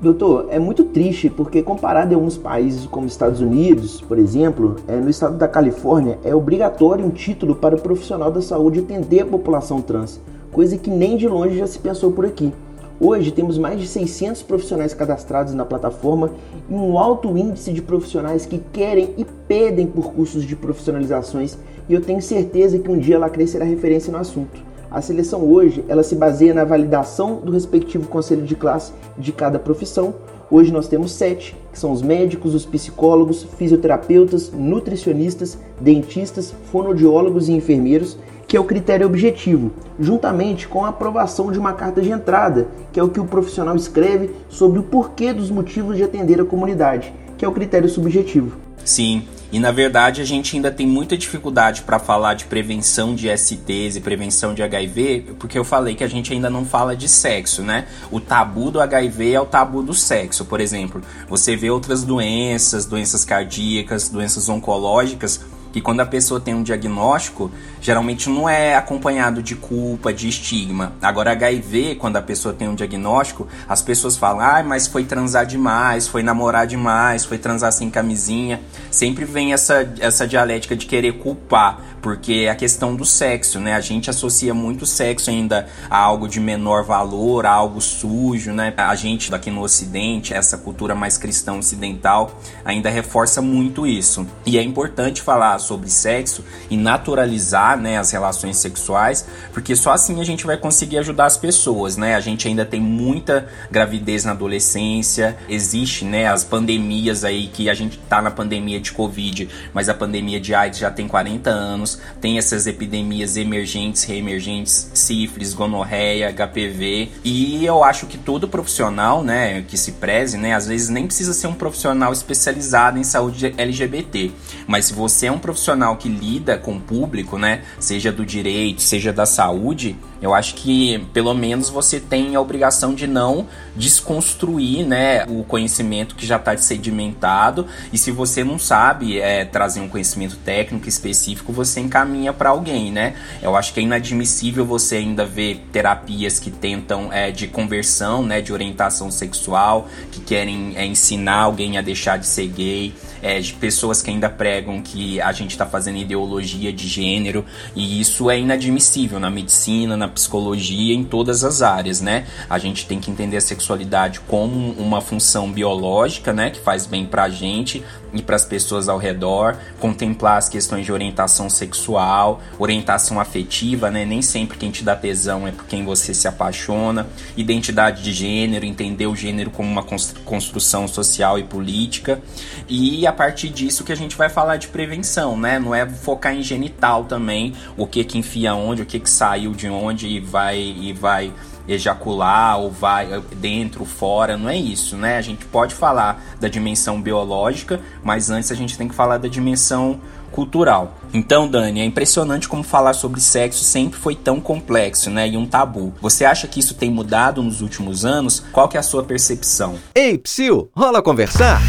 Doutor, 0.00 0.46
é 0.48 0.58
muito 0.58 0.84
triste 0.84 1.28
porque 1.28 1.62
comparado 1.62 2.14
a 2.14 2.16
alguns 2.16 2.38
países 2.38 2.86
como 2.86 3.06
Estados 3.06 3.42
Unidos, 3.42 4.00
por 4.00 4.18
exemplo, 4.18 4.76
é, 4.88 4.96
no 4.96 5.10
estado 5.10 5.36
da 5.36 5.46
Califórnia 5.46 6.18
é 6.24 6.34
obrigatório 6.34 7.04
um 7.04 7.10
título 7.10 7.54
para 7.54 7.76
o 7.76 7.80
profissional 7.80 8.32
da 8.32 8.40
saúde 8.40 8.80
atender 8.80 9.20
a 9.20 9.26
população 9.26 9.82
trans, 9.82 10.18
coisa 10.50 10.78
que 10.78 10.88
nem 10.88 11.18
de 11.18 11.28
longe 11.28 11.58
já 11.58 11.66
se 11.66 11.78
pensou 11.78 12.12
por 12.12 12.24
aqui. 12.24 12.50
Hoje 12.98 13.30
temos 13.30 13.58
mais 13.58 13.78
de 13.78 13.86
600 13.86 14.42
profissionais 14.42 14.94
cadastrados 14.94 15.52
na 15.52 15.66
plataforma 15.66 16.30
e 16.70 16.72
um 16.72 16.98
alto 16.98 17.36
índice 17.36 17.70
de 17.70 17.82
profissionais 17.82 18.46
que 18.46 18.56
querem 18.72 19.10
e 19.18 19.26
pedem 19.46 19.86
por 19.86 20.14
cursos 20.14 20.44
de 20.44 20.56
profissionalizações 20.56 21.58
e 21.90 21.92
eu 21.92 22.00
tenho 22.00 22.22
certeza 22.22 22.78
que 22.78 22.90
um 22.90 22.98
dia 22.98 23.16
ela 23.16 23.28
crescerá 23.28 23.66
referência 23.66 24.10
no 24.10 24.18
assunto. 24.18 24.69
A 24.90 25.00
seleção 25.00 25.48
hoje, 25.48 25.84
ela 25.86 26.02
se 26.02 26.16
baseia 26.16 26.52
na 26.52 26.64
validação 26.64 27.36
do 27.36 27.52
respectivo 27.52 28.08
conselho 28.08 28.42
de 28.42 28.56
classe 28.56 28.92
de 29.16 29.30
cada 29.30 29.56
profissão. 29.56 30.12
Hoje 30.50 30.72
nós 30.72 30.88
temos 30.88 31.12
sete, 31.12 31.56
que 31.72 31.78
são 31.78 31.92
os 31.92 32.02
médicos, 32.02 32.56
os 32.56 32.66
psicólogos, 32.66 33.44
fisioterapeutas, 33.56 34.50
nutricionistas, 34.52 35.56
dentistas, 35.80 36.52
fonoaudiólogos 36.72 37.48
e 37.48 37.52
enfermeiros, 37.52 38.18
que 38.48 38.56
é 38.56 38.60
o 38.60 38.64
critério 38.64 39.06
objetivo, 39.06 39.70
juntamente 39.96 40.66
com 40.66 40.84
a 40.84 40.88
aprovação 40.88 41.52
de 41.52 41.58
uma 41.60 41.72
carta 41.72 42.02
de 42.02 42.10
entrada, 42.10 42.66
que 42.92 42.98
é 42.98 43.02
o 43.02 43.08
que 43.08 43.20
o 43.20 43.24
profissional 43.24 43.76
escreve 43.76 44.34
sobre 44.48 44.80
o 44.80 44.82
porquê 44.82 45.32
dos 45.32 45.52
motivos 45.52 45.96
de 45.96 46.02
atender 46.02 46.40
a 46.40 46.44
comunidade, 46.44 47.14
que 47.38 47.44
é 47.44 47.48
o 47.48 47.52
critério 47.52 47.88
subjetivo. 47.88 48.56
Sim, 48.84 49.22
e 49.52 49.58
na 49.58 49.72
verdade 49.72 50.20
a 50.20 50.24
gente 50.24 50.56
ainda 50.56 50.70
tem 50.70 50.86
muita 50.86 51.16
dificuldade 51.16 51.82
para 51.82 51.98
falar 51.98 52.34
de 52.34 52.44
prevenção 52.44 53.14
de 53.14 53.28
STs 53.36 53.96
e 53.96 54.00
prevenção 54.00 54.54
de 54.54 54.62
HIV, 54.62 55.34
porque 55.38 55.58
eu 55.58 55.64
falei 55.64 55.94
que 55.94 56.04
a 56.04 56.08
gente 56.08 56.32
ainda 56.32 56.48
não 56.48 56.64
fala 56.64 56.94
de 56.94 57.08
sexo, 57.08 57.62
né? 57.62 57.86
O 58.10 58.20
tabu 58.20 58.70
do 58.70 58.80
HIV 58.80 59.32
é 59.32 59.40
o 59.40 59.46
tabu 59.46 59.82
do 59.82 59.94
sexo, 59.94 60.44
por 60.44 60.60
exemplo. 60.60 61.02
Você 61.28 61.56
vê 61.56 61.70
outras 61.70 62.04
doenças, 62.04 62.86
doenças 62.86 63.24
cardíacas, 63.24 64.08
doenças 64.08 64.48
oncológicas 64.48 65.40
que 65.72 65.80
quando 65.80 66.00
a 66.00 66.06
pessoa 66.06 66.40
tem 66.40 66.54
um 66.54 66.62
diagnóstico, 66.62 67.50
geralmente 67.80 68.28
não 68.28 68.48
é 68.48 68.74
acompanhado 68.74 69.42
de 69.42 69.54
culpa, 69.54 70.12
de 70.12 70.28
estigma. 70.28 70.92
Agora, 71.00 71.32
HIV, 71.32 71.96
quando 71.96 72.16
a 72.16 72.22
pessoa 72.22 72.52
tem 72.52 72.68
um 72.68 72.74
diagnóstico, 72.74 73.46
as 73.68 73.82
pessoas 73.82 74.16
falam, 74.16 74.40
ah, 74.40 74.62
mas 74.62 74.86
foi 74.86 75.04
transar 75.04 75.46
demais, 75.46 76.08
foi 76.08 76.22
namorar 76.22 76.66
demais, 76.66 77.24
foi 77.24 77.38
transar 77.38 77.72
sem 77.72 77.90
camisinha. 77.90 78.60
Sempre 78.90 79.24
vem 79.24 79.52
essa, 79.52 79.92
essa 80.00 80.26
dialética 80.26 80.76
de 80.76 80.86
querer 80.86 81.18
culpar, 81.18 81.80
porque 82.02 82.44
é 82.46 82.50
a 82.50 82.56
questão 82.56 82.96
do 82.96 83.04
sexo, 83.04 83.60
né? 83.60 83.74
A 83.74 83.80
gente 83.80 84.10
associa 84.10 84.52
muito 84.52 84.86
sexo 84.86 85.30
ainda 85.30 85.68
a 85.88 85.98
algo 85.98 86.26
de 86.26 86.40
menor 86.40 86.82
valor, 86.82 87.46
a 87.46 87.52
algo 87.52 87.80
sujo, 87.80 88.52
né? 88.52 88.74
A 88.76 88.94
gente 88.94 89.30
daqui 89.30 89.50
no 89.50 89.62
Ocidente, 89.62 90.34
essa 90.34 90.58
cultura 90.58 90.94
mais 90.94 91.16
cristã 91.16 91.54
ocidental, 91.54 92.40
ainda 92.64 92.90
reforça 92.90 93.40
muito 93.40 93.86
isso. 93.86 94.26
E 94.44 94.58
é 94.58 94.62
importante 94.62 95.22
falar 95.22 95.59
sobre 95.60 95.88
sexo 95.90 96.44
e 96.68 96.76
naturalizar 96.76 97.78
né, 97.78 97.98
as 97.98 98.10
relações 98.10 98.56
sexuais, 98.56 99.26
porque 99.52 99.76
só 99.76 99.92
assim 99.92 100.20
a 100.20 100.24
gente 100.24 100.46
vai 100.46 100.56
conseguir 100.56 100.98
ajudar 100.98 101.26
as 101.26 101.36
pessoas, 101.36 101.96
né? 101.96 102.14
A 102.14 102.20
gente 102.20 102.48
ainda 102.48 102.64
tem 102.64 102.80
muita 102.80 103.48
gravidez 103.70 104.24
na 104.24 104.32
adolescência, 104.32 105.36
existe, 105.48 106.04
né, 106.04 106.26
as 106.26 106.44
pandemias 106.44 107.24
aí 107.24 107.48
que 107.48 107.68
a 107.68 107.74
gente 107.74 107.98
tá 107.98 108.20
na 108.20 108.30
pandemia 108.30 108.80
de 108.80 108.92
Covid, 108.92 109.48
mas 109.72 109.88
a 109.88 109.94
pandemia 109.94 110.40
de 110.40 110.54
AIDS 110.54 110.78
já 110.78 110.90
tem 110.90 111.06
40 111.06 111.50
anos, 111.50 112.00
tem 112.20 112.38
essas 112.38 112.66
epidemias 112.66 113.36
emergentes, 113.36 114.04
reemergentes, 114.04 114.90
sífilis, 114.94 115.54
gonorreia, 115.54 116.32
HPV, 116.32 117.10
e 117.24 117.64
eu 117.64 117.84
acho 117.84 118.06
que 118.06 118.18
todo 118.18 118.48
profissional, 118.48 119.22
né, 119.22 119.62
que 119.62 119.76
se 119.76 119.92
preze, 119.92 120.36
né, 120.36 120.54
às 120.54 120.66
vezes 120.66 120.88
nem 120.88 121.06
precisa 121.06 121.32
ser 121.32 121.46
um 121.46 121.54
profissional 121.54 122.12
especializado 122.12 122.98
em 122.98 123.04
saúde 123.04 123.54
LGBT, 123.56 124.30
mas 124.66 124.86
se 124.86 124.92
você 124.92 125.26
é 125.26 125.32
um 125.32 125.38
profissional 125.50 125.96
que 125.96 126.08
lida 126.08 126.56
com 126.56 126.76
o 126.76 126.80
público, 126.80 127.36
né, 127.36 127.62
seja 127.80 128.12
do 128.12 128.24
direito, 128.24 128.80
seja 128.82 129.12
da 129.12 129.26
saúde, 129.26 129.96
eu 130.22 130.34
acho 130.34 130.54
que 130.54 130.98
pelo 131.12 131.32
menos 131.34 131.70
você 131.70 131.98
tem 131.98 132.36
a 132.36 132.40
obrigação 132.40 132.94
de 132.94 133.06
não 133.06 133.48
desconstruir, 133.74 134.86
né, 134.86 135.24
o 135.26 135.42
conhecimento 135.42 136.14
que 136.14 136.26
já 136.26 136.36
está 136.36 136.56
sedimentado. 136.56 137.66
E 137.92 137.96
se 137.96 138.10
você 138.10 138.44
não 138.44 138.58
sabe 138.58 139.18
é, 139.18 139.44
trazer 139.44 139.80
um 139.80 139.88
conhecimento 139.88 140.36
técnico 140.36 140.88
específico, 140.88 141.52
você 141.52 141.80
encaminha 141.80 142.32
para 142.32 142.50
alguém, 142.50 142.92
né? 142.92 143.14
Eu 143.42 143.56
acho 143.56 143.72
que 143.72 143.80
é 143.80 143.82
inadmissível 143.82 144.66
você 144.66 144.96
ainda 144.96 145.24
ver 145.24 145.66
terapias 145.72 146.38
que 146.38 146.50
tentam 146.50 147.10
é, 147.10 147.30
de 147.30 147.46
conversão, 147.46 148.22
né, 148.22 148.42
de 148.42 148.52
orientação 148.52 149.10
sexual, 149.10 149.88
que 150.12 150.20
querem 150.20 150.74
é, 150.76 150.84
ensinar 150.84 151.40
alguém 151.40 151.78
a 151.78 151.82
deixar 151.82 152.18
de 152.18 152.26
ser 152.26 152.48
gay 152.48 152.92
é, 153.22 153.40
de 153.40 153.52
pessoas 153.54 154.02
que 154.02 154.10
ainda 154.10 154.28
pregam 154.28 154.80
que 154.82 155.20
a 155.20 155.32
gente 155.32 155.50
está 155.50 155.66
fazendo 155.66 155.98
ideologia 155.98 156.72
de 156.72 156.88
gênero 156.88 157.44
e 157.74 158.00
isso 158.00 158.30
é 158.30 158.38
inadmissível 158.38 159.20
na 159.20 159.30
medicina, 159.30 159.96
na 159.96 160.08
psicologia, 160.08 160.94
em 160.94 161.04
todas 161.04 161.44
as 161.44 161.62
áreas, 161.62 162.00
né? 162.00 162.26
A 162.48 162.58
gente 162.58 162.86
tem 162.86 163.00
que 163.00 163.10
entender 163.10 163.36
a 163.36 163.40
sexualidade 163.40 164.20
como 164.20 164.72
uma 164.72 165.00
função 165.00 165.50
biológica, 165.50 166.32
né, 166.32 166.50
que 166.50 166.60
faz 166.60 166.86
bem 166.86 167.06
pra 167.06 167.28
gente, 167.28 167.82
e 168.12 168.22
para 168.22 168.36
as 168.36 168.44
pessoas 168.44 168.88
ao 168.88 168.98
redor, 168.98 169.56
contemplar 169.78 170.38
as 170.38 170.48
questões 170.48 170.84
de 170.84 170.92
orientação 170.92 171.48
sexual, 171.48 172.40
orientação 172.58 173.20
afetiva, 173.20 173.90
né? 173.90 174.04
Nem 174.04 174.22
sempre 174.22 174.58
quem 174.58 174.70
te 174.70 174.84
dá 174.84 174.96
tesão 174.96 175.46
é 175.46 175.52
por 175.52 175.66
quem 175.66 175.84
você 175.84 176.12
se 176.12 176.26
apaixona, 176.26 177.06
identidade 177.36 178.02
de 178.02 178.12
gênero, 178.12 178.64
entender 178.64 179.06
o 179.06 179.16
gênero 179.16 179.50
como 179.50 179.70
uma 179.70 179.84
construção 180.24 180.86
social 180.88 181.38
e 181.38 181.44
política. 181.44 182.20
E 182.68 183.06
a 183.06 183.12
partir 183.12 183.48
disso 183.48 183.84
que 183.84 183.92
a 183.92 183.96
gente 183.96 184.16
vai 184.16 184.28
falar 184.28 184.56
de 184.56 184.68
prevenção, 184.68 185.38
né? 185.38 185.58
Não 185.58 185.74
é 185.74 185.86
focar 185.88 186.34
em 186.34 186.42
genital 186.42 187.04
também, 187.04 187.54
o 187.76 187.86
que 187.86 188.04
que 188.04 188.18
enfia 188.18 188.54
onde, 188.54 188.82
o 188.82 188.86
que 188.86 188.98
que 188.98 189.10
saiu 189.10 189.52
de 189.52 189.68
onde 189.68 190.06
e 190.06 190.20
vai 190.20 190.58
e 190.58 190.92
vai 190.92 191.32
ejacular 191.72 192.58
ou 192.58 192.70
vai 192.70 193.22
dentro, 193.36 193.84
fora, 193.84 194.36
não 194.36 194.48
é 194.48 194.56
isso, 194.56 194.96
né? 194.96 195.16
A 195.16 195.22
gente 195.22 195.44
pode 195.46 195.74
falar 195.74 196.22
da 196.40 196.48
dimensão 196.48 197.00
biológica, 197.00 197.80
mas 198.02 198.30
antes 198.30 198.50
a 198.50 198.54
gente 198.54 198.76
tem 198.76 198.88
que 198.88 198.94
falar 198.94 199.18
da 199.18 199.28
dimensão 199.28 200.00
cultural. 200.32 200.94
Então, 201.12 201.48
Dani, 201.48 201.80
é 201.80 201.84
impressionante 201.84 202.48
como 202.48 202.62
falar 202.62 202.92
sobre 202.92 203.20
sexo 203.20 203.64
sempre 203.64 203.98
foi 203.98 204.14
tão 204.14 204.40
complexo, 204.40 205.10
né, 205.10 205.28
e 205.28 205.36
um 205.36 205.46
tabu. 205.46 205.92
Você 206.00 206.24
acha 206.24 206.46
que 206.46 206.60
isso 206.60 206.74
tem 206.74 206.90
mudado 206.90 207.42
nos 207.42 207.60
últimos 207.60 208.04
anos? 208.04 208.44
Qual 208.52 208.68
que 208.68 208.76
é 208.76 208.80
a 208.80 208.82
sua 208.82 209.02
percepção? 209.02 209.74
Ei, 209.94 210.18
Psyu, 210.18 210.70
rola 210.74 211.02
conversar? 211.02 211.60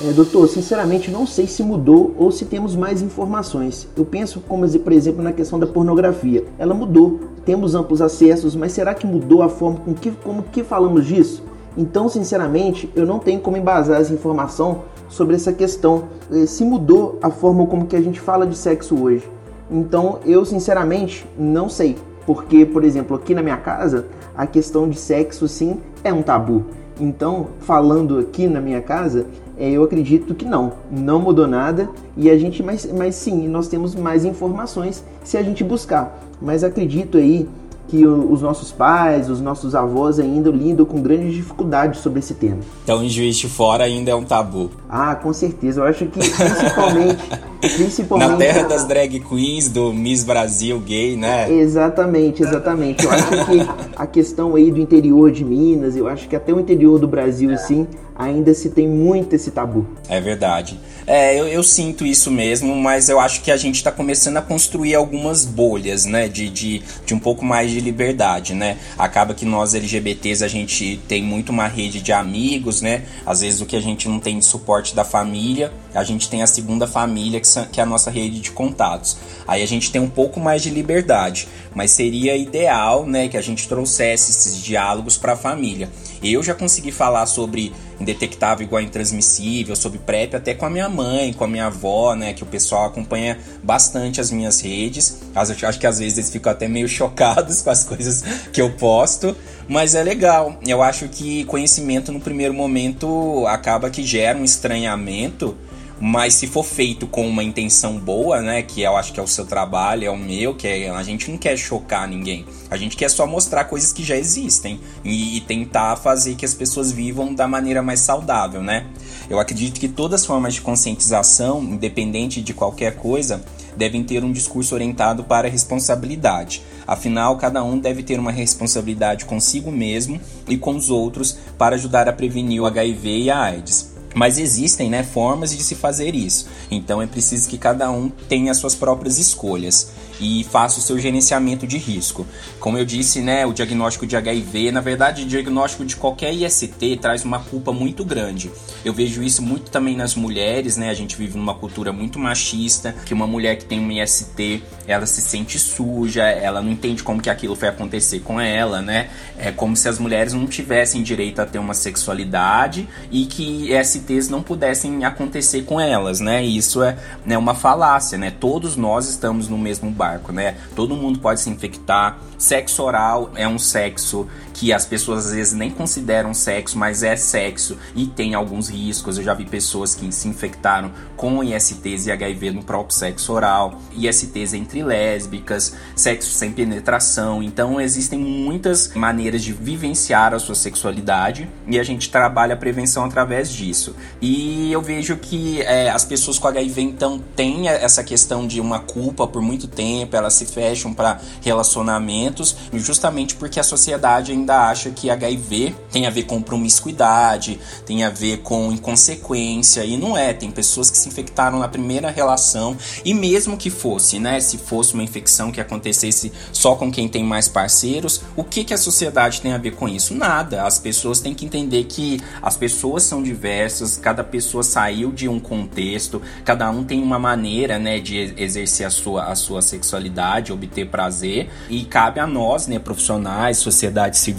É, 0.00 0.12
doutor, 0.12 0.46
sinceramente 0.46 1.10
não 1.10 1.26
sei 1.26 1.48
se 1.48 1.60
mudou 1.60 2.14
ou 2.16 2.30
se 2.30 2.44
temos 2.44 2.76
mais 2.76 3.02
informações. 3.02 3.88
Eu 3.96 4.04
penso, 4.04 4.40
como 4.46 4.68
por 4.78 4.92
exemplo, 4.92 5.24
na 5.24 5.32
questão 5.32 5.58
da 5.58 5.66
pornografia. 5.66 6.44
Ela 6.56 6.72
mudou, 6.72 7.18
temos 7.44 7.74
amplos 7.74 8.00
acessos, 8.00 8.54
mas 8.54 8.70
será 8.70 8.94
que 8.94 9.04
mudou 9.04 9.42
a 9.42 9.48
forma 9.48 9.80
com 9.80 9.92
que, 9.92 10.12
como 10.12 10.44
que 10.44 10.62
falamos 10.62 11.04
disso? 11.04 11.42
Então, 11.76 12.08
sinceramente, 12.08 12.88
eu 12.94 13.04
não 13.04 13.18
tenho 13.18 13.40
como 13.40 13.56
embasar 13.56 14.00
essa 14.00 14.14
informação 14.14 14.82
sobre 15.08 15.34
essa 15.34 15.52
questão, 15.52 16.04
eh, 16.30 16.46
se 16.46 16.64
mudou 16.64 17.18
a 17.20 17.30
forma 17.30 17.66
como 17.66 17.86
que 17.86 17.96
a 17.96 18.00
gente 18.00 18.20
fala 18.20 18.46
de 18.46 18.56
sexo 18.56 19.02
hoje. 19.02 19.28
Então, 19.68 20.20
eu 20.24 20.44
sinceramente 20.44 21.26
não 21.36 21.68
sei, 21.68 21.96
porque, 22.24 22.64
por 22.64 22.84
exemplo, 22.84 23.16
aqui 23.16 23.34
na 23.34 23.42
minha 23.42 23.56
casa, 23.56 24.06
a 24.36 24.46
questão 24.46 24.88
de 24.88 24.96
sexo 24.96 25.48
sim 25.48 25.78
é 26.04 26.12
um 26.12 26.22
tabu. 26.22 26.64
Então, 27.00 27.48
falando 27.60 28.18
aqui 28.18 28.46
na 28.46 28.60
minha 28.60 28.80
casa, 28.80 29.26
eu 29.58 29.82
acredito 29.82 30.34
que 30.34 30.44
não, 30.44 30.72
não 30.90 31.20
mudou 31.20 31.46
nada 31.46 31.88
e 32.16 32.30
a 32.30 32.38
gente, 32.38 32.62
mas, 32.62 32.88
mas 32.96 33.14
sim, 33.16 33.48
nós 33.48 33.68
temos 33.68 33.94
mais 33.94 34.24
informações 34.24 35.04
se 35.24 35.36
a 35.36 35.42
gente 35.42 35.64
buscar. 35.64 36.20
Mas 36.40 36.62
acredito 36.62 37.18
aí 37.18 37.48
que 37.88 38.06
os 38.06 38.42
nossos 38.42 38.70
pais, 38.70 39.30
os 39.30 39.40
nossos 39.40 39.74
avós 39.74 40.20
ainda 40.20 40.50
lidam 40.50 40.84
com 40.84 41.00
grandes 41.00 41.34
dificuldades 41.34 42.00
sobre 42.00 42.18
esse 42.18 42.34
tema. 42.34 42.58
Então, 42.84 43.02
em 43.02 43.08
Juiz 43.08 43.36
de 43.36 43.48
Fora 43.48 43.84
ainda 43.84 44.10
é 44.10 44.14
um 44.14 44.24
tabu. 44.24 44.70
Ah, 44.88 45.14
com 45.14 45.32
certeza. 45.32 45.80
Eu 45.80 45.84
acho 45.86 46.06
que 46.06 46.18
principalmente, 46.18 47.22
principalmente 47.60 48.28
na 48.28 48.36
terra 48.36 48.62
das 48.68 48.84
drag 48.84 49.18
queens 49.20 49.70
do 49.70 49.92
Miss 49.92 50.22
Brasil 50.22 50.78
gay, 50.80 51.16
né? 51.16 51.50
Exatamente, 51.50 52.42
exatamente. 52.42 53.04
Eu 53.06 53.10
acho 53.10 53.28
que 53.46 53.68
a 53.96 54.06
questão 54.06 54.54
aí 54.54 54.70
do 54.70 54.78
interior 54.78 55.30
de 55.30 55.42
Minas, 55.42 55.96
eu 55.96 56.06
acho 56.06 56.28
que 56.28 56.36
até 56.36 56.52
o 56.52 56.60
interior 56.60 56.98
do 56.98 57.08
Brasil, 57.08 57.50
assim, 57.50 57.86
ainda 58.18 58.52
se 58.52 58.70
tem 58.70 58.88
muito 58.88 59.34
esse 59.34 59.52
tabu. 59.52 59.86
É 60.08 60.20
verdade. 60.20 60.78
É, 61.06 61.38
eu, 61.40 61.48
eu 61.48 61.62
sinto 61.62 62.04
isso 62.04 62.30
mesmo, 62.30 62.74
mas 62.76 63.08
eu 63.08 63.18
acho 63.18 63.40
que 63.40 63.50
a 63.50 63.56
gente 63.56 63.76
está 63.76 63.90
começando 63.90 64.36
a 64.36 64.42
construir 64.42 64.94
algumas 64.94 65.46
bolhas, 65.46 66.04
né? 66.04 66.28
De, 66.28 66.50
de, 66.50 66.82
de 67.06 67.14
um 67.14 67.18
pouco 67.18 67.44
mais 67.44 67.70
de 67.70 67.80
liberdade, 67.80 68.52
né? 68.52 68.76
Acaba 68.98 69.32
que 69.32 69.46
nós 69.46 69.72
LGBTs 69.72 70.44
a 70.44 70.48
gente 70.48 71.00
tem 71.08 71.22
muito 71.22 71.50
uma 71.50 71.66
rede 71.66 72.02
de 72.02 72.12
amigos, 72.12 72.82
né? 72.82 73.04
Às 73.24 73.40
vezes 73.40 73.60
o 73.62 73.66
que 73.66 73.76
a 73.76 73.80
gente 73.80 74.06
não 74.06 74.20
tem 74.20 74.38
de 74.38 74.44
suporte 74.44 74.94
da 74.94 75.04
família, 75.04 75.72
a 75.94 76.04
gente 76.04 76.28
tem 76.28 76.42
a 76.42 76.46
segunda 76.46 76.86
família, 76.86 77.40
que, 77.40 77.48
que 77.72 77.80
é 77.80 77.82
a 77.82 77.86
nossa 77.86 78.10
rede 78.10 78.40
de 78.40 78.50
contatos. 78.50 79.16
Aí 79.46 79.62
a 79.62 79.66
gente 79.66 79.90
tem 79.90 80.00
um 80.00 80.10
pouco 80.10 80.38
mais 80.38 80.62
de 80.62 80.68
liberdade, 80.68 81.48
mas 81.74 81.92
seria 81.92 82.36
ideal, 82.36 83.06
né, 83.06 83.28
que 83.28 83.36
a 83.36 83.42
gente 83.42 83.66
trouxesse 83.66 84.30
esses 84.30 84.62
diálogos 84.62 85.16
para 85.16 85.32
a 85.32 85.36
família. 85.36 85.88
Eu 86.22 86.42
já 86.42 86.54
consegui 86.54 86.90
falar 86.90 87.24
sobre 87.26 87.72
indetectável 88.00 88.66
igual 88.66 88.82
intransmissível, 88.82 89.74
sobre 89.74 89.98
PrEP, 89.98 90.34
até 90.34 90.54
com 90.54 90.66
a 90.66 90.70
minha 90.70 90.88
mãe, 90.88 91.32
com 91.32 91.44
a 91.44 91.48
minha 91.48 91.66
avó, 91.66 92.14
né? 92.14 92.32
Que 92.32 92.42
o 92.42 92.46
pessoal 92.46 92.86
acompanha 92.86 93.38
bastante 93.62 94.20
as 94.20 94.30
minhas 94.30 94.60
redes. 94.60 95.20
Acho 95.34 95.78
que 95.78 95.86
às 95.86 95.98
vezes 95.98 96.18
eles 96.18 96.30
ficam 96.30 96.52
até 96.52 96.68
meio 96.68 96.86
chocados 96.88 97.62
com 97.62 97.70
as 97.70 97.84
coisas 97.84 98.22
que 98.52 98.60
eu 98.60 98.70
posto, 98.72 99.36
mas 99.68 99.94
é 99.94 100.02
legal. 100.02 100.58
Eu 100.66 100.82
acho 100.82 101.08
que 101.08 101.44
conhecimento 101.44 102.12
no 102.12 102.20
primeiro 102.20 102.54
momento 102.54 103.46
acaba 103.46 103.90
que 103.90 104.02
gera 104.02 104.38
um 104.38 104.44
estranhamento 104.44 105.56
mas 106.00 106.34
se 106.34 106.46
for 106.46 106.64
feito 106.64 107.06
com 107.06 107.26
uma 107.26 107.42
intenção 107.42 107.98
boa, 107.98 108.40
né, 108.40 108.62
que 108.62 108.82
eu 108.82 108.96
acho 108.96 109.12
que 109.12 109.18
é 109.18 109.22
o 109.22 109.26
seu 109.26 109.44
trabalho, 109.44 110.04
é 110.04 110.10
o 110.10 110.16
meu, 110.16 110.54
que 110.54 110.66
é, 110.66 110.90
a 110.90 111.02
gente 111.02 111.30
não 111.30 111.38
quer 111.38 111.56
chocar 111.56 112.08
ninguém. 112.08 112.44
A 112.70 112.76
gente 112.76 112.96
quer 112.96 113.08
só 113.08 113.26
mostrar 113.26 113.64
coisas 113.64 113.92
que 113.92 114.04
já 114.04 114.16
existem 114.16 114.80
e, 115.04 115.36
e 115.36 115.40
tentar 115.40 115.96
fazer 115.96 116.34
que 116.34 116.44
as 116.44 116.54
pessoas 116.54 116.92
vivam 116.92 117.34
da 117.34 117.48
maneira 117.48 117.82
mais 117.82 118.00
saudável, 118.00 118.62
né? 118.62 118.86
Eu 119.28 119.38
acredito 119.38 119.78
que 119.80 119.88
todas 119.88 120.22
as 120.22 120.26
formas 120.26 120.54
de 120.54 120.60
conscientização, 120.60 121.62
independente 121.62 122.40
de 122.40 122.54
qualquer 122.54 122.96
coisa, 122.96 123.44
devem 123.76 124.02
ter 124.02 124.24
um 124.24 124.32
discurso 124.32 124.74
orientado 124.74 125.24
para 125.24 125.48
a 125.48 125.50
responsabilidade. 125.50 126.62
Afinal, 126.86 127.36
cada 127.36 127.62
um 127.62 127.78
deve 127.78 128.02
ter 128.02 128.18
uma 128.18 128.32
responsabilidade 128.32 129.24
consigo 129.24 129.70
mesmo 129.70 130.20
e 130.48 130.56
com 130.56 130.74
os 130.74 130.90
outros 130.90 131.38
para 131.56 131.76
ajudar 131.76 132.08
a 132.08 132.12
prevenir 132.12 132.62
o 132.62 132.66
HIV 132.66 133.18
e 133.18 133.30
a 133.30 133.40
AIDS. 133.40 133.97
Mas 134.14 134.38
existem 134.38 134.88
né, 134.90 135.02
formas 135.02 135.56
de 135.56 135.62
se 135.62 135.74
fazer 135.74 136.14
isso. 136.14 136.48
Então 136.70 137.00
é 137.00 137.06
preciso 137.06 137.48
que 137.48 137.58
cada 137.58 137.90
um 137.90 138.08
tenha 138.08 138.52
suas 138.54 138.74
próprias 138.74 139.18
escolhas 139.18 139.92
e 140.20 140.44
faça 140.44 140.78
o 140.78 140.82
seu 140.82 140.98
gerenciamento 140.98 141.66
de 141.66 141.78
risco. 141.78 142.26
Como 142.58 142.76
eu 142.76 142.84
disse, 142.84 143.20
né, 143.20 143.46
o 143.46 143.52
diagnóstico 143.52 144.06
de 144.06 144.16
HIV, 144.16 144.72
na 144.72 144.80
verdade, 144.80 145.22
o 145.22 145.26
diagnóstico 145.26 145.84
de 145.84 145.96
qualquer 145.96 146.32
IST 146.32 146.98
traz 147.00 147.24
uma 147.24 147.38
culpa 147.38 147.72
muito 147.72 148.04
grande. 148.04 148.50
Eu 148.84 148.92
vejo 148.92 149.22
isso 149.22 149.42
muito 149.42 149.70
também 149.70 149.96
nas 149.96 150.14
mulheres, 150.14 150.76
né? 150.76 150.90
A 150.90 150.94
gente 150.94 151.16
vive 151.16 151.36
numa 151.36 151.54
cultura 151.54 151.92
muito 151.92 152.18
machista, 152.18 152.94
que 153.04 153.14
uma 153.14 153.26
mulher 153.26 153.56
que 153.56 153.64
tem 153.64 153.80
um 153.80 153.90
IST, 153.90 154.62
ela 154.88 155.04
se 155.04 155.20
sente 155.20 155.58
suja, 155.58 156.24
ela 156.24 156.62
não 156.62 156.72
entende 156.72 157.02
como 157.02 157.20
que 157.20 157.28
aquilo 157.28 157.54
foi 157.54 157.68
acontecer 157.68 158.20
com 158.20 158.40
ela, 158.40 158.80
né? 158.80 159.10
É 159.36 159.52
como 159.52 159.76
se 159.76 159.86
as 159.86 159.98
mulheres 159.98 160.32
não 160.32 160.46
tivessem 160.46 161.02
direito 161.02 161.40
a 161.40 161.46
ter 161.46 161.58
uma 161.58 161.74
sexualidade 161.74 162.88
e 163.10 163.26
que 163.26 163.70
ISTs 163.70 164.30
não 164.30 164.42
pudessem 164.42 165.04
acontecer 165.04 165.62
com 165.64 165.78
elas, 165.78 166.20
né? 166.20 166.42
E 166.42 166.56
isso 166.56 166.82
é 166.82 166.96
né, 167.26 167.36
uma 167.36 167.54
falácia, 167.54 168.16
né? 168.16 168.32
Todos 168.40 168.76
nós 168.76 169.06
estamos 169.06 169.46
no 169.46 169.58
mesmo 169.58 169.90
barco, 169.90 170.32
né? 170.32 170.56
Todo 170.74 170.96
mundo 170.96 171.18
pode 171.18 171.42
se 171.42 171.50
infectar. 171.50 172.18
Sexo 172.38 172.82
oral 172.82 173.30
é 173.34 173.46
um 173.46 173.58
sexo 173.58 174.26
que 174.58 174.72
as 174.72 174.84
pessoas 174.84 175.26
às 175.26 175.32
vezes 175.32 175.52
nem 175.52 175.70
consideram 175.70 176.34
sexo, 176.34 176.76
mas 176.76 177.04
é 177.04 177.14
sexo 177.14 177.78
e 177.94 178.06
tem 178.06 178.34
alguns 178.34 178.68
riscos. 178.68 179.16
Eu 179.16 179.22
já 179.22 179.32
vi 179.32 179.44
pessoas 179.44 179.94
que 179.94 180.10
se 180.10 180.26
infectaram 180.26 180.90
com 181.16 181.44
ISTs 181.44 182.06
e 182.06 182.10
HIV 182.10 182.50
no 182.50 182.64
próprio 182.64 182.96
sexo 182.96 183.32
oral, 183.32 183.80
ISTs 183.92 184.54
entre 184.54 184.82
lésbicas, 184.82 185.76
sexo 185.94 186.32
sem 186.32 186.50
penetração. 186.50 187.40
Então 187.40 187.80
existem 187.80 188.18
muitas 188.18 188.92
maneiras 188.94 189.44
de 189.44 189.52
vivenciar 189.52 190.34
a 190.34 190.40
sua 190.40 190.56
sexualidade 190.56 191.48
e 191.68 191.78
a 191.78 191.84
gente 191.84 192.10
trabalha 192.10 192.54
a 192.54 192.56
prevenção 192.56 193.04
através 193.04 193.52
disso. 193.52 193.94
E 194.20 194.72
eu 194.72 194.82
vejo 194.82 195.16
que 195.18 195.62
é, 195.62 195.88
as 195.88 196.04
pessoas 196.04 196.36
com 196.36 196.48
HIV 196.48 196.82
então 196.82 197.22
têm 197.36 197.68
essa 197.68 198.02
questão 198.02 198.44
de 198.44 198.60
uma 198.60 198.80
culpa 198.80 199.24
por 199.24 199.40
muito 199.40 199.68
tempo 199.68 200.16
elas 200.16 200.34
se 200.34 200.46
fecham 200.46 200.92
para 200.92 201.20
relacionamentos, 201.42 202.56
justamente 202.72 203.36
porque 203.36 203.60
a 203.60 203.62
sociedade 203.62 204.32
ainda 204.32 204.47
acha 204.56 204.90
que 204.90 205.10
HIV 205.10 205.74
tem 205.90 206.06
a 206.06 206.10
ver 206.10 206.24
com 206.24 206.40
promiscuidade, 206.40 207.58
tem 207.84 208.04
a 208.04 208.10
ver 208.10 208.38
com 208.38 208.72
inconsequência, 208.72 209.84
e 209.84 209.96
não 209.96 210.16
é. 210.16 210.32
Tem 210.32 210.50
pessoas 210.50 210.90
que 210.90 210.98
se 210.98 211.08
infectaram 211.08 211.58
na 211.58 211.68
primeira 211.68 212.10
relação, 212.10 212.76
e 213.04 213.14
mesmo 213.14 213.56
que 213.56 213.70
fosse, 213.70 214.18
né, 214.18 214.40
se 214.40 214.58
fosse 214.58 214.94
uma 214.94 215.02
infecção 215.02 215.50
que 215.50 215.60
acontecesse 215.60 216.32
só 216.52 216.74
com 216.74 216.90
quem 216.90 217.08
tem 217.08 217.24
mais 217.24 217.48
parceiros, 217.48 218.22
o 218.36 218.44
que, 218.44 218.64
que 218.64 218.74
a 218.74 218.78
sociedade 218.78 219.40
tem 219.40 219.52
a 219.52 219.58
ver 219.58 219.72
com 219.72 219.88
isso? 219.88 220.14
Nada. 220.14 220.64
As 220.64 220.78
pessoas 220.78 221.20
têm 221.20 221.34
que 221.34 221.44
entender 221.44 221.84
que 221.84 222.20
as 222.42 222.56
pessoas 222.56 223.02
são 223.02 223.22
diversas, 223.22 223.96
cada 223.96 224.24
pessoa 224.24 224.62
saiu 224.62 225.12
de 225.12 225.28
um 225.28 225.40
contexto, 225.40 226.22
cada 226.44 226.70
um 226.70 226.84
tem 226.84 227.02
uma 227.02 227.18
maneira, 227.18 227.78
né, 227.78 227.98
de 227.98 228.34
exercer 228.36 228.86
a 228.86 228.90
sua, 228.90 229.24
a 229.24 229.34
sua 229.34 229.62
sexualidade, 229.62 230.52
obter 230.52 230.88
prazer, 230.88 231.48
e 231.68 231.84
cabe 231.84 232.20
a 232.20 232.26
nós, 232.26 232.66
né, 232.66 232.78
profissionais, 232.78 233.58
sociedade 233.58 234.16
civil, 234.16 234.37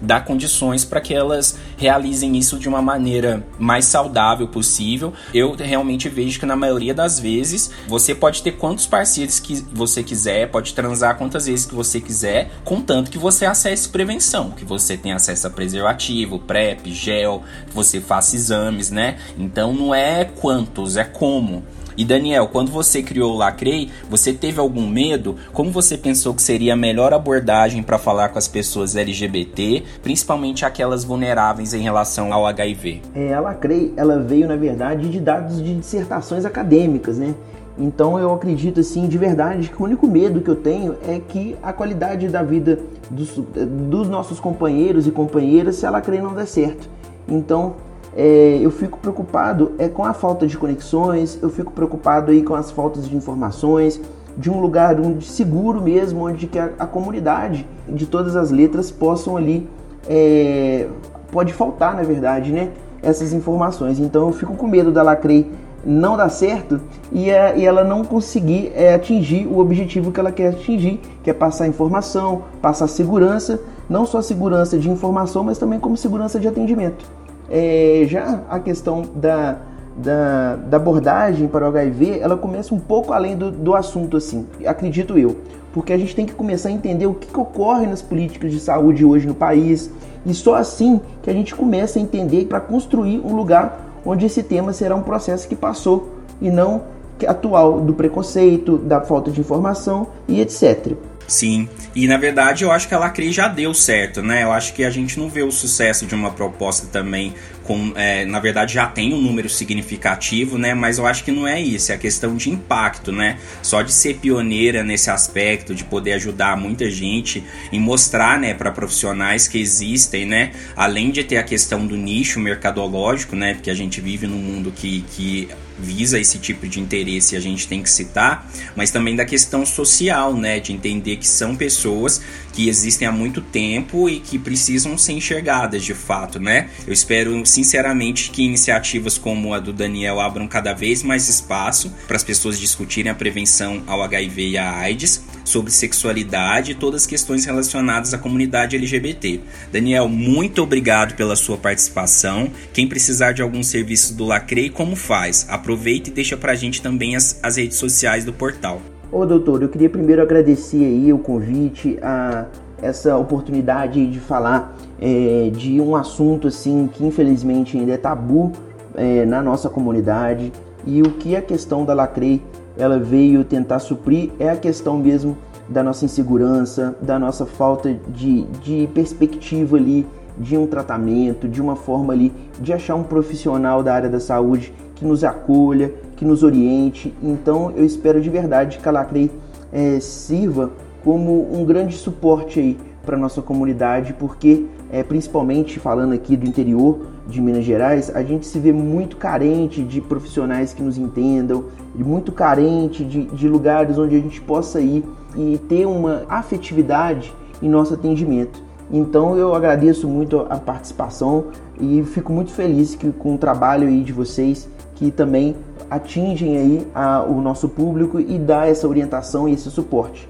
dar 0.00 0.24
condições 0.24 0.84
para 0.84 1.00
que 1.00 1.14
elas 1.14 1.58
realizem 1.76 2.36
isso 2.36 2.58
de 2.58 2.68
uma 2.68 2.82
maneira 2.82 3.46
mais 3.58 3.84
saudável 3.86 4.46
possível. 4.48 5.12
Eu 5.32 5.54
realmente 5.54 6.08
vejo 6.08 6.38
que 6.38 6.46
na 6.46 6.56
maioria 6.56 6.94
das 6.94 7.18
vezes 7.18 7.70
você 7.88 8.14
pode 8.14 8.42
ter 8.42 8.52
quantos 8.52 8.86
parceiros 8.86 9.40
que 9.40 9.54
você 9.72 10.02
quiser, 10.02 10.50
pode 10.50 10.74
transar 10.74 11.16
quantas 11.16 11.46
vezes 11.46 11.66
que 11.66 11.74
você 11.74 12.00
quiser, 12.00 12.50
contanto 12.64 13.10
que 13.10 13.18
você 13.18 13.46
acesse 13.46 13.88
prevenção, 13.88 14.50
que 14.50 14.64
você 14.64 14.96
tenha 14.96 15.16
acesso 15.16 15.46
a 15.46 15.50
preservativo, 15.50 16.38
PrEP, 16.38 16.92
gel, 16.92 17.42
que 17.66 17.74
você 17.74 18.00
faça 18.00 18.36
exames, 18.36 18.90
né? 18.90 19.16
Então 19.38 19.72
não 19.72 19.94
é 19.94 20.24
quantos, 20.24 20.96
é 20.96 21.04
como. 21.04 21.64
E 21.96 22.04
Daniel, 22.04 22.48
quando 22.48 22.72
você 22.72 23.02
criou 23.02 23.34
o 23.34 23.36
Lacrei, 23.36 23.90
você 24.10 24.32
teve 24.32 24.58
algum 24.58 24.86
medo? 24.86 25.36
Como 25.52 25.70
você 25.70 25.96
pensou 25.96 26.34
que 26.34 26.42
seria 26.42 26.72
a 26.74 26.76
melhor 26.76 27.12
abordagem 27.12 27.82
para 27.82 27.98
falar 27.98 28.30
com 28.30 28.38
as 28.38 28.48
pessoas 28.48 28.96
LGBT, 28.96 29.84
principalmente 30.02 30.64
aquelas 30.64 31.04
vulneráveis 31.04 31.72
em 31.72 31.82
relação 31.82 32.32
ao 32.32 32.46
HIV? 32.46 33.02
É, 33.14 33.32
a 33.32 33.40
Lacrei, 33.40 33.92
ela 33.96 34.18
veio 34.18 34.48
na 34.48 34.56
verdade 34.56 35.08
de 35.08 35.20
dados 35.20 35.62
de 35.62 35.74
dissertações 35.74 36.44
acadêmicas, 36.44 37.18
né? 37.18 37.34
Então 37.78 38.18
eu 38.18 38.32
acredito 38.32 38.80
assim 38.80 39.08
de 39.08 39.18
verdade 39.18 39.68
que 39.68 39.80
o 39.80 39.84
único 39.84 40.06
medo 40.06 40.40
que 40.40 40.48
eu 40.48 40.56
tenho 40.56 40.96
é 41.06 41.18
que 41.18 41.56
a 41.62 41.72
qualidade 41.72 42.28
da 42.28 42.42
vida 42.42 42.78
dos, 43.10 43.36
dos 43.36 44.08
nossos 44.08 44.38
companheiros 44.38 45.06
e 45.06 45.10
companheiras 45.10 45.76
se 45.76 45.86
a 45.86 45.90
Lacrei 45.90 46.20
não 46.20 46.34
der 46.34 46.46
certo. 46.46 46.88
Então 47.28 47.74
é, 48.16 48.58
eu 48.60 48.70
fico 48.70 48.98
preocupado 48.98 49.72
é 49.78 49.88
com 49.88 50.04
a 50.04 50.12
falta 50.12 50.46
de 50.46 50.56
conexões, 50.56 51.38
eu 51.42 51.50
fico 51.50 51.72
preocupado 51.72 52.30
aí 52.30 52.42
com 52.42 52.54
as 52.54 52.70
faltas 52.70 53.08
de 53.08 53.16
informações, 53.16 54.00
de 54.36 54.50
um 54.50 54.60
lugar 54.60 54.98
onde 55.00 55.26
seguro 55.26 55.80
mesmo, 55.80 56.26
onde 56.26 56.46
que 56.46 56.58
a, 56.58 56.70
a 56.78 56.86
comunidade 56.86 57.66
de 57.88 58.06
todas 58.06 58.36
as 58.36 58.50
letras 58.50 58.90
possam 58.90 59.36
ali 59.36 59.68
é, 60.08 60.86
pode 61.30 61.52
faltar 61.52 61.94
na 61.94 62.02
verdade, 62.02 62.52
né? 62.52 62.70
Essas 63.02 63.32
informações. 63.32 63.98
Então 63.98 64.28
eu 64.28 64.32
fico 64.32 64.54
com 64.54 64.66
medo 64.66 64.90
da 64.90 65.02
Lacrei 65.02 65.50
não 65.84 66.16
dar 66.16 66.30
certo 66.30 66.80
e, 67.12 67.30
a, 67.30 67.54
e 67.54 67.64
ela 67.64 67.84
não 67.84 68.04
conseguir 68.04 68.72
é, 68.74 68.94
atingir 68.94 69.46
o 69.46 69.58
objetivo 69.58 70.10
que 70.10 70.18
ela 70.18 70.32
quer 70.32 70.48
atingir, 70.48 71.00
que 71.22 71.30
é 71.30 71.34
passar 71.34 71.68
informação, 71.68 72.44
passar 72.62 72.88
segurança, 72.88 73.60
não 73.88 74.06
só 74.06 74.22
segurança 74.22 74.78
de 74.78 74.88
informação, 74.88 75.44
mas 75.44 75.58
também 75.58 75.78
como 75.78 75.96
segurança 75.96 76.40
de 76.40 76.48
atendimento. 76.48 77.04
É, 77.50 78.04
já 78.08 78.42
a 78.48 78.58
questão 78.58 79.02
da, 79.14 79.58
da, 79.96 80.56
da, 80.56 80.76
abordagem 80.76 81.46
para 81.46 81.66
o 81.66 81.68
HIV, 81.68 82.18
ela 82.20 82.36
começa 82.36 82.74
um 82.74 82.80
pouco 82.80 83.12
além 83.12 83.36
do, 83.36 83.50
do 83.50 83.74
assunto, 83.74 84.16
assim, 84.16 84.46
acredito 84.64 85.18
eu. 85.18 85.36
Porque 85.72 85.92
a 85.92 85.98
gente 85.98 86.14
tem 86.14 86.24
que 86.24 86.32
começar 86.32 86.68
a 86.68 86.72
entender 86.72 87.06
o 87.06 87.14
que, 87.14 87.26
que 87.26 87.38
ocorre 87.38 87.86
nas 87.86 88.00
políticas 88.00 88.52
de 88.52 88.60
saúde 88.60 89.04
hoje 89.04 89.26
no 89.26 89.34
país. 89.34 89.90
E 90.24 90.32
só 90.32 90.54
assim 90.54 91.00
que 91.22 91.28
a 91.28 91.32
gente 91.32 91.54
começa 91.54 91.98
a 91.98 92.02
entender 92.02 92.46
para 92.46 92.60
construir 92.60 93.20
um 93.24 93.34
lugar 93.34 93.84
onde 94.06 94.24
esse 94.24 94.42
tema 94.42 94.72
será 94.72 94.94
um 94.94 95.02
processo 95.02 95.48
que 95.48 95.56
passou 95.56 96.10
e 96.40 96.50
não 96.50 96.82
atual 97.26 97.80
do 97.80 97.94
preconceito, 97.94 98.78
da 98.78 99.00
falta 99.00 99.30
de 99.30 99.40
informação 99.40 100.08
e 100.26 100.40
etc. 100.40 100.92
Sim, 101.26 101.68
e 101.94 102.06
na 102.06 102.18
verdade 102.18 102.64
eu 102.64 102.70
acho 102.70 102.86
que 102.86 102.94
a 102.94 102.98
Lacrei 102.98 103.32
já 103.32 103.48
deu 103.48 103.72
certo, 103.72 104.22
né? 104.22 104.42
Eu 104.42 104.52
acho 104.52 104.74
que 104.74 104.84
a 104.84 104.90
gente 104.90 105.18
não 105.18 105.28
vê 105.28 105.42
o 105.42 105.50
sucesso 105.50 106.04
de 106.06 106.14
uma 106.14 106.30
proposta 106.30 106.86
também 106.88 107.34
com, 107.62 107.92
é, 107.96 108.26
na 108.26 108.38
verdade 108.38 108.74
já 108.74 108.86
tem 108.86 109.14
um 109.14 109.20
número 109.20 109.48
significativo, 109.48 110.58
né? 110.58 110.74
Mas 110.74 110.98
eu 110.98 111.06
acho 111.06 111.24
que 111.24 111.32
não 111.32 111.48
é 111.48 111.60
isso, 111.60 111.92
é 111.92 111.94
a 111.94 111.98
questão 111.98 112.36
de 112.36 112.50
impacto, 112.50 113.10
né? 113.10 113.38
Só 113.62 113.80
de 113.80 113.92
ser 113.92 114.18
pioneira 114.18 114.84
nesse 114.84 115.10
aspecto, 115.10 115.74
de 115.74 115.82
poder 115.82 116.12
ajudar 116.12 116.56
muita 116.58 116.90
gente 116.90 117.42
e 117.72 117.78
mostrar, 117.78 118.38
né, 118.38 118.52
para 118.52 118.70
profissionais 118.70 119.48
que 119.48 119.58
existem, 119.58 120.26
né? 120.26 120.52
Além 120.76 121.10
de 121.10 121.24
ter 121.24 121.38
a 121.38 121.42
questão 121.42 121.86
do 121.86 121.96
nicho 121.96 122.38
mercadológico, 122.38 123.34
né? 123.34 123.54
Porque 123.54 123.70
a 123.70 123.74
gente 123.74 124.00
vive 124.00 124.26
num 124.26 124.36
mundo 124.36 124.70
que, 124.70 125.04
que 125.16 125.48
visa 125.78 126.18
esse 126.18 126.38
tipo 126.38 126.66
de 126.66 126.80
interesse 126.80 127.36
a 127.36 127.40
gente 127.40 127.66
tem 127.66 127.82
que 127.82 127.90
citar, 127.90 128.50
mas 128.76 128.90
também 128.90 129.16
da 129.16 129.24
questão 129.24 129.64
social, 129.66 130.34
né, 130.34 130.60
de 130.60 130.72
entender 130.72 131.16
que 131.16 131.26
são 131.26 131.56
pessoas 131.56 132.20
que 132.52 132.68
existem 132.68 133.06
há 133.06 133.12
muito 133.12 133.40
tempo 133.40 134.08
e 134.08 134.20
que 134.20 134.38
precisam 134.38 134.96
ser 134.96 135.12
enxergadas 135.12 135.84
de 135.84 135.94
fato, 135.94 136.38
né? 136.38 136.70
Eu 136.86 136.92
espero 136.92 137.44
sinceramente 137.44 138.30
que 138.30 138.44
iniciativas 138.44 139.18
como 139.18 139.52
a 139.52 139.58
do 139.58 139.72
Daniel 139.72 140.20
abram 140.20 140.46
cada 140.46 140.72
vez 140.72 141.02
mais 141.02 141.28
espaço 141.28 141.92
para 142.06 142.16
as 142.16 142.22
pessoas 142.22 142.58
discutirem 142.58 143.10
a 143.10 143.14
prevenção 143.14 143.82
ao 143.86 144.02
HIV 144.02 144.50
e 144.50 144.58
à 144.58 144.70
AIDS, 144.76 145.24
sobre 145.44 145.70
sexualidade 145.70 146.72
e 146.72 146.74
todas 146.74 147.02
as 147.02 147.06
questões 147.06 147.44
relacionadas 147.44 148.14
à 148.14 148.18
comunidade 148.18 148.76
LGBT. 148.76 149.40
Daniel, 149.70 150.08
muito 150.08 150.62
obrigado 150.62 151.14
pela 151.14 151.36
sua 151.36 151.56
participação. 151.56 152.50
Quem 152.72 152.88
precisar 152.88 153.32
de 153.32 153.42
algum 153.42 153.62
serviço 153.62 154.16
do 154.16 154.24
Lacrei, 154.24 154.70
como 154.70 154.96
faz? 154.96 155.46
Aproveita 155.48 156.08
e 156.10 156.12
deixa 156.12 156.36
pra 156.36 156.54
gente 156.54 156.80
também 156.80 157.14
as, 157.14 157.38
as 157.42 157.56
redes 157.56 157.76
sociais 157.76 158.24
do 158.24 158.32
portal. 158.32 158.80
Ô 159.12 159.24
doutor, 159.24 159.62
eu 159.62 159.68
queria 159.68 159.88
primeiro 159.88 160.22
agradecer 160.22 160.84
aí 160.84 161.12
o 161.12 161.18
convite, 161.18 161.98
a 162.02 162.46
essa 162.84 163.16
oportunidade 163.16 164.06
de 164.06 164.20
falar 164.20 164.76
é, 165.00 165.50
de 165.54 165.80
um 165.80 165.96
assunto 165.96 166.48
assim 166.48 166.88
que 166.92 167.04
infelizmente 167.04 167.78
ainda 167.78 167.92
é 167.92 167.96
tabu 167.96 168.52
é, 168.94 169.24
na 169.24 169.42
nossa 169.42 169.70
comunidade 169.70 170.52
e 170.86 171.00
o 171.00 171.12
que 171.12 171.34
a 171.34 171.40
questão 171.40 171.84
da 171.84 171.94
Lacrei 171.94 172.42
ela 172.76 172.98
veio 172.98 173.44
tentar 173.44 173.78
suprir 173.78 174.30
é 174.38 174.50
a 174.50 174.56
questão 174.56 174.98
mesmo 174.98 175.36
da 175.68 175.82
nossa 175.82 176.04
insegurança, 176.04 176.94
da 177.00 177.18
nossa 177.18 177.46
falta 177.46 177.94
de, 178.08 178.42
de 178.62 178.88
perspectiva 178.92 179.76
ali 179.76 180.06
de 180.36 180.56
um 180.56 180.66
tratamento, 180.66 181.48
de 181.48 181.62
uma 181.62 181.76
forma 181.76 182.12
ali 182.12 182.32
de 182.60 182.72
achar 182.72 182.94
um 182.96 183.04
profissional 183.04 183.82
da 183.82 183.94
área 183.94 184.10
da 184.10 184.20
saúde 184.20 184.72
que 184.94 185.04
nos 185.04 185.24
acolha, 185.24 185.92
que 186.16 186.24
nos 186.24 186.42
oriente. 186.42 187.14
Então 187.22 187.72
eu 187.76 187.84
espero 187.84 188.20
de 188.20 188.28
verdade 188.28 188.78
que 188.78 188.88
a 188.88 188.92
Lacrei 188.92 189.30
é, 189.72 189.98
sirva 190.00 190.70
como 191.02 191.48
um 191.52 191.64
grande 191.64 191.96
suporte 191.96 192.58
aí 192.60 192.78
para 193.04 193.16
nossa 193.16 193.40
comunidade, 193.42 194.14
porque 194.14 194.66
é, 194.90 195.02
principalmente 195.02 195.78
falando 195.78 196.12
aqui 196.12 196.36
do 196.36 196.46
interior 196.46 197.06
de 197.26 197.40
Minas 197.40 197.64
Gerais, 197.64 198.14
a 198.14 198.22
gente 198.22 198.46
se 198.46 198.58
vê 198.58 198.72
muito 198.72 199.16
carente 199.16 199.82
de 199.82 200.00
profissionais 200.00 200.72
que 200.72 200.82
nos 200.82 200.98
entendam, 200.98 201.64
muito 201.94 202.32
carente 202.32 203.04
de, 203.04 203.24
de 203.26 203.48
lugares 203.48 203.98
onde 203.98 204.16
a 204.16 204.20
gente 204.20 204.40
possa 204.40 204.80
ir 204.80 205.04
e 205.36 205.58
ter 205.68 205.86
uma 205.86 206.22
afetividade 206.28 207.32
em 207.62 207.68
nosso 207.68 207.94
atendimento. 207.94 208.62
Então 208.90 209.36
eu 209.36 209.54
agradeço 209.54 210.06
muito 210.08 210.40
a 210.40 210.56
participação 210.56 211.46
e 211.80 212.02
fico 212.04 212.32
muito 212.32 212.52
feliz 212.52 212.94
que, 212.94 213.10
com 213.10 213.34
o 213.34 213.38
trabalho 213.38 213.88
aí 213.88 214.02
de 214.02 214.12
vocês 214.12 214.68
que 214.94 215.10
também 215.10 215.56
atingem 215.90 216.56
aí 216.56 216.86
a, 216.94 217.22
o 217.22 217.40
nosso 217.40 217.68
público 217.68 218.20
e 218.20 218.38
dá 218.38 218.66
essa 218.66 218.86
orientação 218.86 219.48
e 219.48 219.52
esse 219.52 219.70
suporte. 219.70 220.28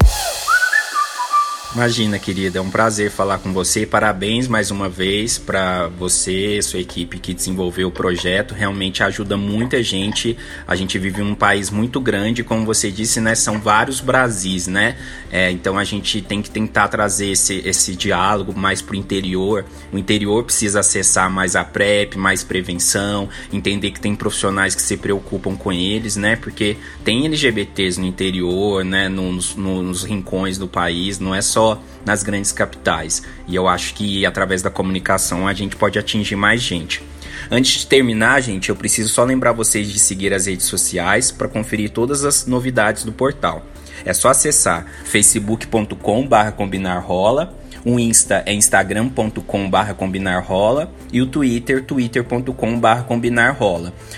Imagina, 1.75 2.17
querida, 2.17 2.57
é 2.57 2.61
um 2.61 2.69
prazer 2.69 3.11
falar 3.11 3.37
com 3.39 3.51
você. 3.51 3.85
Parabéns 3.85 4.47
mais 4.47 4.71
uma 4.71 4.87
vez 4.87 5.37
para 5.37 5.89
você, 5.89 6.61
sua 6.61 6.79
equipe 6.79 7.19
que 7.19 7.33
desenvolveu 7.33 7.89
o 7.89 7.91
projeto. 7.91 8.53
Realmente 8.53 9.03
ajuda 9.03 9.35
muita 9.35 9.83
gente. 9.83 10.37
A 10.65 10.73
gente 10.73 10.97
vive 10.97 11.21
num 11.21 11.35
país 11.35 11.69
muito 11.69 11.99
grande, 11.99 12.45
como 12.45 12.65
você 12.65 12.89
disse, 12.89 13.19
né? 13.19 13.35
São 13.35 13.59
vários 13.59 13.99
Brasis, 13.99 14.67
né? 14.67 14.95
É, 15.29 15.51
então 15.51 15.77
a 15.77 15.83
gente 15.83 16.21
tem 16.21 16.41
que 16.41 16.49
tentar 16.49 16.87
trazer 16.87 17.31
esse, 17.31 17.61
esse 17.65 17.93
diálogo 17.93 18.57
mais 18.57 18.81
pro 18.81 18.95
interior. 18.95 19.65
O 19.91 19.97
interior 19.97 20.45
precisa 20.45 20.79
acessar 20.79 21.29
mais 21.29 21.57
a 21.57 21.65
PrEP, 21.65 22.15
mais 22.17 22.41
prevenção, 22.41 23.27
entender 23.51 23.91
que 23.91 23.99
tem 23.99 24.15
profissionais 24.15 24.75
que 24.75 24.81
se 24.81 24.95
preocupam 24.95 25.57
com 25.57 25.73
eles, 25.73 26.15
né? 26.15 26.37
Porque 26.37 26.77
tem 27.03 27.25
LGBTs 27.25 27.99
no 27.99 28.05
interior, 28.05 28.85
né? 28.85 29.09
Nos, 29.09 29.57
nos 29.57 30.05
rincões 30.05 30.57
do 30.57 30.69
país, 30.69 31.19
não 31.19 31.35
é 31.35 31.41
só 31.41 31.64
nas 32.05 32.23
grandes 32.23 32.51
capitais. 32.51 33.23
E 33.47 33.55
eu 33.55 33.67
acho 33.67 33.93
que 33.93 34.25
através 34.25 34.61
da 34.61 34.69
comunicação 34.69 35.47
a 35.47 35.53
gente 35.53 35.75
pode 35.75 35.97
atingir 35.97 36.35
mais 36.35 36.61
gente. 36.61 37.03
Antes 37.49 37.79
de 37.79 37.87
terminar, 37.87 38.41
gente, 38.41 38.69
eu 38.69 38.75
preciso 38.75 39.09
só 39.09 39.23
lembrar 39.23 39.51
vocês 39.51 39.87
de 39.91 39.99
seguir 39.99 40.33
as 40.33 40.45
redes 40.45 40.65
sociais 40.65 41.31
para 41.31 41.47
conferir 41.47 41.89
todas 41.89 42.23
as 42.23 42.45
novidades 42.45 43.03
do 43.03 43.11
portal. 43.11 43.65
É 44.03 44.13
só 44.13 44.29
acessar 44.29 44.85
facebook.com/barra 45.05 46.51
combinar 46.51 46.99
rola 46.99 47.53
o 47.85 47.99
Insta 47.99 48.43
é 48.45 48.53
instagram.com 48.53 49.69
barra 49.69 49.93
combinar 49.93 50.45
e 51.13 51.21
o 51.21 51.27
Twitter, 51.27 51.85
twitter.com 51.85 52.79
barra 52.79 53.03
combinar 53.03 53.57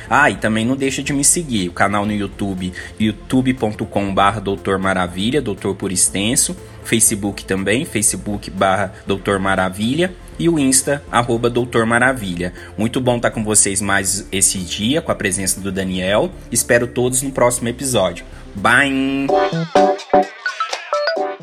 Ah, 0.09 0.31
e 0.31 0.37
também 0.37 0.65
não 0.65 0.75
deixa 0.75 1.03
de 1.03 1.11
me 1.11 1.23
seguir, 1.23 1.67
o 1.67 1.73
canal 1.73 2.05
no 2.05 2.13
YouTube, 2.13 2.71
youtube.com 2.99 4.13
doutor 4.39 4.79
maravilha, 4.79 5.41
doutor 5.41 5.75
por 5.75 5.91
extenso, 5.91 6.55
Facebook 6.83 7.43
também, 7.43 7.83
facebook 7.83 8.49
barra 8.49 8.93
doutor 9.05 9.37
maravilha 9.37 10.15
e 10.39 10.47
o 10.47 10.59
Insta, 10.59 11.03
arroba 11.11 11.49
Doutor 11.49 11.85
Maravilha. 11.85 12.53
Muito 12.77 13.01
bom 13.01 13.17
estar 13.17 13.31
com 13.31 13.43
vocês 13.43 13.81
mais 13.81 14.27
esse 14.31 14.59
dia, 14.59 15.01
com 15.01 15.11
a 15.11 15.15
presença 15.15 15.59
do 15.59 15.71
Daniel. 15.71 16.31
Espero 16.51 16.85
todos 16.85 17.23
no 17.23 17.31
próximo 17.31 17.67
episódio. 17.69 18.23
Bye! 18.55 19.27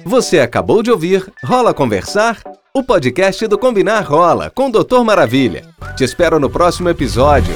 Você 0.05 0.39
acabou 0.39 0.83
de 0.83 0.91
ouvir 0.91 1.25
Rola 1.43 1.73
Conversar? 1.73 2.39
O 2.75 2.83
podcast 2.83 3.47
do 3.47 3.57
Combinar 3.57 4.03
Rola 4.03 4.51
com 4.51 4.67
o 4.67 4.71
Doutor 4.71 5.03
Maravilha. 5.03 5.65
Te 5.97 6.05
espero 6.05 6.39
no 6.39 6.51
próximo 6.51 6.91
episódio. 6.91 7.55